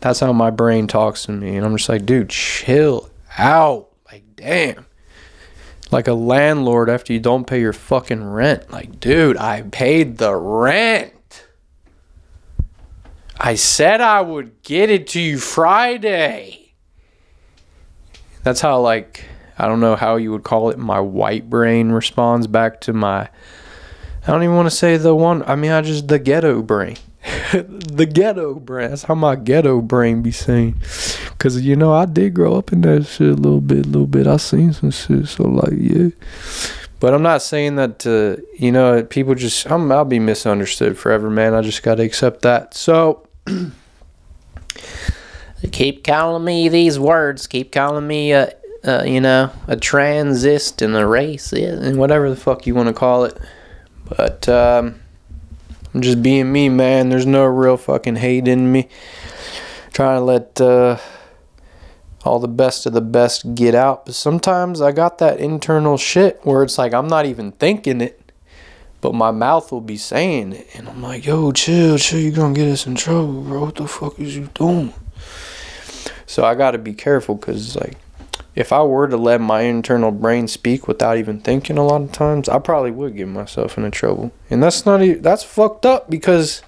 That's 0.00 0.20
how 0.20 0.32
my 0.32 0.50
brain 0.50 0.86
talks 0.86 1.26
to 1.26 1.32
me. 1.32 1.56
And 1.56 1.64
I'm 1.64 1.76
just 1.76 1.88
like, 1.88 2.06
dude, 2.06 2.30
chill 2.30 3.10
out. 3.38 3.90
Like, 4.10 4.24
damn. 4.34 4.86
Like 5.90 6.08
a 6.08 6.14
landlord 6.14 6.88
after 6.88 7.12
you 7.12 7.20
don't 7.20 7.46
pay 7.46 7.60
your 7.60 7.72
fucking 7.72 8.24
rent. 8.24 8.70
Like, 8.70 9.00
dude, 9.00 9.36
I 9.36 9.62
paid 9.62 10.18
the 10.18 10.34
rent. 10.34 11.46
I 13.38 13.54
said 13.54 14.00
I 14.00 14.20
would 14.20 14.62
get 14.62 14.90
it 14.90 15.08
to 15.08 15.20
you 15.20 15.38
Friday. 15.38 16.74
That's 18.42 18.60
how, 18.60 18.80
like, 18.80 19.24
I 19.58 19.66
don't 19.66 19.80
know 19.80 19.96
how 19.96 20.16
you 20.16 20.32
would 20.32 20.44
call 20.44 20.70
it. 20.70 20.78
My 20.78 21.00
white 21.00 21.50
brain 21.50 21.90
responds 21.90 22.46
back 22.46 22.80
to 22.82 22.92
my. 22.92 23.22
I 23.22 24.26
don't 24.26 24.42
even 24.42 24.56
want 24.56 24.66
to 24.66 24.74
say 24.74 24.96
the 24.96 25.14
one. 25.14 25.42
I 25.42 25.56
mean, 25.56 25.70
I 25.70 25.82
just 25.82 26.08
the 26.08 26.18
ghetto 26.18 26.62
brain. 26.62 26.96
the 27.52 28.06
ghetto 28.06 28.54
brain. 28.54 28.90
That's 28.90 29.04
how 29.04 29.14
my 29.14 29.36
ghetto 29.36 29.80
brain 29.80 30.22
be 30.22 30.32
saying. 30.32 30.80
Cause 31.38 31.60
you 31.60 31.76
know 31.76 31.92
I 31.92 32.04
did 32.04 32.34
grow 32.34 32.54
up 32.54 32.72
in 32.72 32.82
that 32.82 33.06
shit 33.06 33.30
a 33.30 33.34
little 33.34 33.60
bit, 33.60 33.86
a 33.86 33.88
little 33.88 34.06
bit. 34.06 34.26
I 34.26 34.36
seen 34.36 34.72
some 34.72 34.90
shit, 34.90 35.28
so 35.28 35.44
like 35.44 35.72
yeah. 35.76 36.08
But 36.98 37.14
I'm 37.14 37.22
not 37.22 37.42
saying 37.42 37.76
that 37.76 38.04
you 38.58 38.72
know 38.72 39.02
people 39.02 39.34
just. 39.34 39.70
I'm, 39.70 39.90
I'll 39.90 40.04
be 40.04 40.18
misunderstood 40.18 40.98
forever, 40.98 41.30
man. 41.30 41.54
I 41.54 41.62
just 41.62 41.82
got 41.82 41.96
to 41.96 42.02
accept 42.02 42.42
that. 42.42 42.74
So. 42.74 43.26
keep 45.72 46.04
calling 46.04 46.44
me 46.44 46.68
these 46.68 46.98
words. 46.98 47.46
Keep 47.46 47.72
calling 47.72 48.06
me 48.06 48.32
a, 48.32 48.52
you 49.04 49.20
know, 49.20 49.50
a 49.68 49.76
transist 49.76 50.82
and 50.82 50.96
a 50.96 51.06
race 51.06 51.52
and 51.52 51.98
whatever 51.98 52.30
the 52.30 52.36
fuck 52.36 52.66
you 52.66 52.74
want 52.74 52.88
to 52.88 52.94
call 52.94 53.24
it. 53.24 53.38
But 54.08 54.48
um, 54.48 55.00
I'm 55.92 56.02
just 56.02 56.22
being 56.22 56.52
me, 56.52 56.68
man. 56.68 57.08
There's 57.08 57.26
no 57.26 57.44
real 57.44 57.76
fucking 57.76 58.16
hate 58.16 58.46
in 58.46 58.70
me. 58.70 58.88
Trying 59.92 60.20
to 60.20 60.24
let 60.24 60.60
uh, 60.60 60.98
all 62.24 62.38
the 62.38 62.48
best 62.48 62.86
of 62.86 62.92
the 62.92 63.00
best 63.00 63.54
get 63.54 63.74
out. 63.74 64.06
But 64.06 64.14
sometimes 64.14 64.80
I 64.80 64.92
got 64.92 65.18
that 65.18 65.40
internal 65.40 65.96
shit 65.96 66.40
where 66.44 66.62
it's 66.62 66.78
like 66.78 66.94
I'm 66.94 67.08
not 67.08 67.26
even 67.26 67.52
thinking 67.52 68.00
it, 68.00 68.32
but 69.00 69.14
my 69.14 69.30
mouth 69.30 69.72
will 69.72 69.80
be 69.80 69.96
saying 69.96 70.52
it. 70.52 70.68
And 70.74 70.88
I'm 70.88 71.02
like, 71.02 71.26
yo, 71.26 71.50
chill, 71.52 71.98
chill, 71.98 72.20
you're 72.20 72.32
gonna 72.32 72.54
get 72.54 72.68
us 72.68 72.86
in 72.86 72.94
trouble, 72.94 73.42
bro. 73.42 73.64
What 73.64 73.74
the 73.74 73.88
fuck 73.88 74.18
is 74.20 74.36
you 74.36 74.48
doing? 74.54 74.94
So 76.26 76.44
I 76.44 76.54
gotta 76.54 76.78
be 76.78 76.92
careful 76.92 77.34
because, 77.34 77.74
like, 77.74 77.96
if 78.54 78.72
I 78.72 78.82
were 78.82 79.08
to 79.08 79.16
let 79.16 79.40
my 79.40 79.62
internal 79.62 80.10
brain 80.10 80.48
speak 80.48 80.88
without 80.88 81.16
even 81.16 81.40
thinking 81.40 81.78
a 81.78 81.84
lot 81.84 82.02
of 82.02 82.12
times, 82.12 82.48
I 82.48 82.58
probably 82.58 82.90
would 82.90 83.16
get 83.16 83.28
myself 83.28 83.76
into 83.76 83.90
trouble. 83.90 84.32
And 84.48 84.62
that's 84.62 84.84
not, 84.84 85.02
e- 85.02 85.14
that's 85.14 85.44
fucked 85.44 85.86
up 85.86 86.10
because 86.10 86.62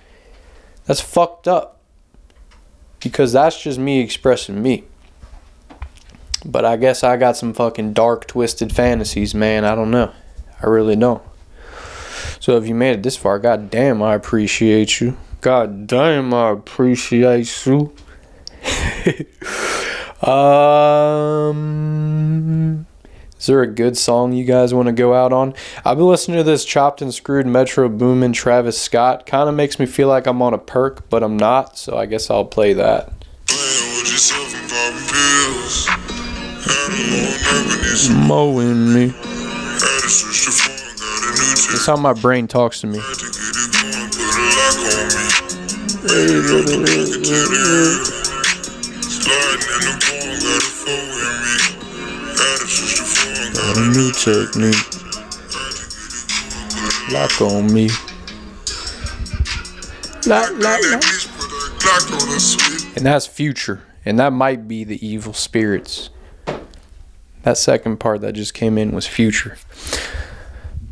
that's 0.87 1.01
fucked 1.01 1.49
up. 1.49 1.81
Because 3.01 3.33
that's 3.33 3.61
just 3.61 3.79
me 3.79 4.01
expressing 4.01 4.63
me. 4.63 4.85
But 6.45 6.65
I 6.65 6.77
guess 6.77 7.03
I 7.05 7.17
got 7.17 7.37
some 7.37 7.53
fucking 7.53 7.93
dark, 7.93 8.27
twisted 8.27 8.73
fantasies, 8.73 9.35
man. 9.35 9.65
I 9.65 9.75
don't 9.75 9.91
know. 9.91 10.13
I 10.63 10.67
really 10.67 10.97
don't. 10.97 11.23
So 12.41 12.57
if 12.57 12.67
you 12.67 12.75
made 12.75 12.97
it 12.97 13.03
this 13.03 13.17
far, 13.17 13.39
god 13.39 13.71
damn, 13.71 14.03
I 14.03 14.15
appreciate 14.15 15.01
you. 15.01 15.17
God 15.41 15.87
damn, 15.87 16.33
I 16.33 16.51
appreciate 16.51 17.67
you. 17.67 17.95
um, 20.23 21.57
is 23.39 23.47
there 23.47 23.63
a 23.63 23.67
good 23.67 23.99
song 23.99 24.33
you 24.33 24.45
guys 24.45 24.73
want 24.73 24.87
to 24.87 24.93
go 24.93 25.15
out 25.15 25.33
on? 25.33 25.53
I've 25.85 25.97
been 25.97 26.07
listening 26.07 26.37
to 26.37 26.45
this 26.45 26.65
Chopped 26.65 27.03
and 27.03 27.13
Screwed 27.13 27.45
Metro 27.45 27.89
Boomin 27.89 28.33
Travis 28.33 28.81
Scott. 28.81 29.27
Kind 29.27 29.49
of 29.49 29.57
makes 29.57 29.81
me 29.81 29.87
feel 29.87 30.07
like 30.07 30.29
I'm 30.29 30.41
on 30.41 30.55
a 30.55 30.59
perk, 30.59 31.11
but 31.11 31.25
I'm 31.25 31.37
not. 31.37 31.77
So 31.77 31.99
I 31.99 32.07
guess 32.07 32.31
I'll 32.31 32.45
play 32.45 32.73
that. 32.75 33.07
Playing 33.49 33.97
with 33.97 34.13
yourself 34.13 34.55
and 34.55 34.71
popping 34.71 35.09
pills. 35.11 35.87
Had 36.67 36.93
a 36.93 37.03
long 37.11 37.35
never 37.43 37.83
need 37.83 37.99
some 37.99 38.29
Mowing 38.29 38.95
me. 38.95 39.09
had 39.09 39.81
to 39.81 40.09
switch 40.09 40.47
the 40.47 40.53
phone, 40.53 40.77
got 41.01 41.27
a 41.27 41.31
new 41.33 41.57
chick. 41.57 41.71
That's 41.73 41.87
how 41.87 41.97
my 41.97 42.13
brain 42.13 42.47
talks 42.47 42.81
to 42.83 42.87
me. 42.87 43.01
Got 50.85 51.03
A 53.77 53.81
new 53.91 54.11
technique. 54.13 54.75
Lock 57.13 57.41
on 57.41 57.73
me. 57.73 57.89
Lock, 60.27 60.51
lock, 60.53 60.61
lock. 60.61 61.03
bitch 61.03 61.29
put 61.37 61.51
a 61.51 61.71
Glock 61.79 62.13
on 62.13 62.29
her 62.29 62.39
spit. 62.39 62.97
And 62.97 63.07
that's 63.07 63.27
future. 63.27 63.83
And 64.05 64.19
that 64.19 64.33
might 64.33 64.67
be 64.69 64.85
the 64.85 65.05
evil 65.07 65.33
spirits. 65.33 66.11
That 67.43 67.59
second 67.59 67.99
part 67.99 68.21
that 68.21 68.33
just 68.35 68.55
came 68.55 68.79
in 68.79 68.93
was 68.93 69.07
future. 69.07 69.59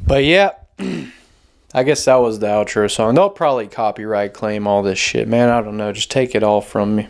But 0.07 0.25
yeah, 0.25 0.51
I 1.75 1.85
guess 1.85 2.05
that 2.07 2.17
was 2.17 2.41
the 2.41 2.49
outro 2.49 2.91
song. 2.91 3.15
They'll 3.15 3.31
probably 3.31 3.69
copyright 3.69 4.35
claim 4.35 4.67
all 4.67 4.83
this 4.83 4.99
shit, 4.99 5.29
man. 5.29 5.49
I 5.49 5.63
don't 5.63 5.77
know. 5.77 5.93
Just 5.93 6.11
take 6.11 6.35
it 6.35 6.43
all 6.43 6.61
from 6.61 6.97
me. 6.97 7.09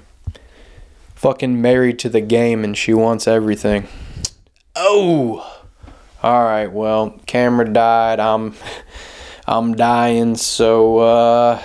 Fucking 1.20 1.60
married 1.60 1.98
to 1.98 2.08
the 2.08 2.22
game 2.22 2.64
and 2.64 2.74
she 2.74 2.94
wants 2.94 3.28
everything. 3.28 3.86
Oh. 4.74 5.46
All 6.22 6.44
right, 6.44 6.72
well, 6.72 7.10
camera 7.26 7.70
died. 7.70 8.18
I'm 8.18 8.54
I'm 9.46 9.76
dying, 9.76 10.36
so 10.36 10.96
uh 11.00 11.62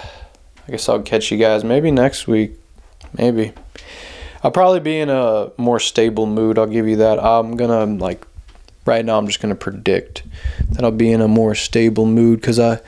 I 0.68 0.72
guess 0.72 0.90
I'll 0.90 1.02
catch 1.02 1.32
you 1.32 1.38
guys 1.38 1.64
maybe 1.64 1.90
next 1.90 2.28
week. 2.28 2.60
Maybe. 3.18 3.54
I'll 4.44 4.52
probably 4.52 4.82
be 4.82 5.00
in 5.00 5.10
a 5.10 5.54
more 5.56 5.80
stable 5.80 6.26
mood. 6.26 6.60
I'll 6.60 6.68
give 6.68 6.86
you 6.86 6.98
that. 6.98 7.18
I'm 7.18 7.56
gonna 7.56 7.86
like 7.86 8.28
right 8.86 9.06
now. 9.06 9.18
I'm 9.18 9.26
just 9.26 9.40
gonna 9.40 9.56
predict 9.56 10.24
that 10.72 10.84
I'll 10.84 10.92
be 10.92 11.14
in 11.14 11.22
a 11.22 11.30
more 11.30 11.56
stable 11.56 12.06
mood 12.06 12.42
because 12.42 12.60
I 12.60 12.82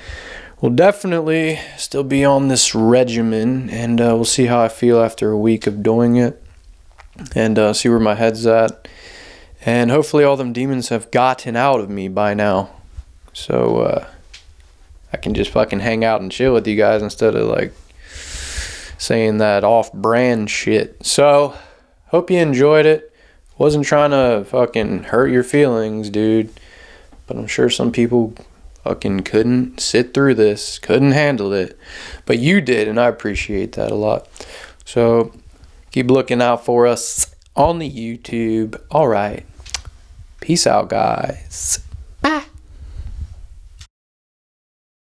will 0.59 0.72
definitely 0.72 1.61
still 1.78 2.03
be 2.03 2.26
on 2.26 2.49
this 2.49 2.76
regimen, 2.76 3.70
and 3.70 4.01
uh, 4.01 4.11
we'll 4.15 4.26
see 4.26 4.47
how 4.47 4.59
I 4.59 4.68
feel 4.68 4.99
after 5.01 5.32
a 5.32 5.38
week 5.38 5.65
of 5.65 5.82
doing 5.82 6.18
it, 6.18 6.43
and 7.36 7.57
uh, 7.57 7.74
see 7.74 7.89
where 7.89 7.99
my 7.99 8.15
head's 8.15 8.45
at, 8.45 8.88
and 9.65 9.91
hopefully 9.91 10.24
all 10.24 10.38
them 10.38 10.53
demons 10.53 10.89
have 10.89 11.11
gotten 11.11 11.55
out 11.55 11.80
of 11.80 11.89
me 11.89 12.07
by 12.07 12.34
now, 12.34 12.70
so 13.34 13.80
uh, 13.82 14.07
I 15.11 15.18
can 15.18 15.34
just 15.34 15.51
fucking 15.51 15.80
hang 15.80 16.03
out 16.03 16.22
and 16.22 16.32
chill 16.32 16.53
with 16.53 16.68
you 16.68 16.76
guys 16.76 17.01
instead 17.01 17.36
of 17.36 17.47
like 17.47 17.74
saying 18.97 19.38
that 19.38 19.63
off 19.63 19.91
brand 19.93 20.49
shit. 20.49 21.05
So, 21.05 21.55
hope 22.07 22.30
you 22.30 22.39
enjoyed 22.39 22.86
it. 22.86 23.13
Wasn't 23.57 23.86
trying 23.86 24.11
to 24.11 24.45
fucking 24.49 25.03
hurt 25.05 25.32
your 25.32 25.43
feelings, 25.43 26.09
dude. 26.09 26.51
But 27.26 27.38
I'm 27.38 27.47
sure 27.47 27.70
some 27.70 27.91
people 27.91 28.34
fucking 28.84 29.22
couldn't 29.22 29.80
sit 29.80 30.13
through 30.13 30.36
this, 30.36 30.80
couldn't 30.80 31.11
handle 31.11 31.51
it. 31.53 31.78
But 32.26 32.39
you 32.39 32.61
did, 32.61 32.88
and 32.88 32.99
I 32.99 33.07
appreciate 33.07 33.74
that 33.74 33.91
a 33.91 33.95
lot. 33.95 34.28
So, 34.86 35.34
keep 35.98 36.12
looking 36.12 36.43
out 36.43 36.64
for 36.64 36.86
us 36.86 37.36
on 37.56 37.80
the 37.80 37.89
YouTube. 37.89 38.80
All 38.91 39.08
right. 39.08 39.43
Peace 40.41 40.68
out, 40.68 40.89
guys. 40.89 41.80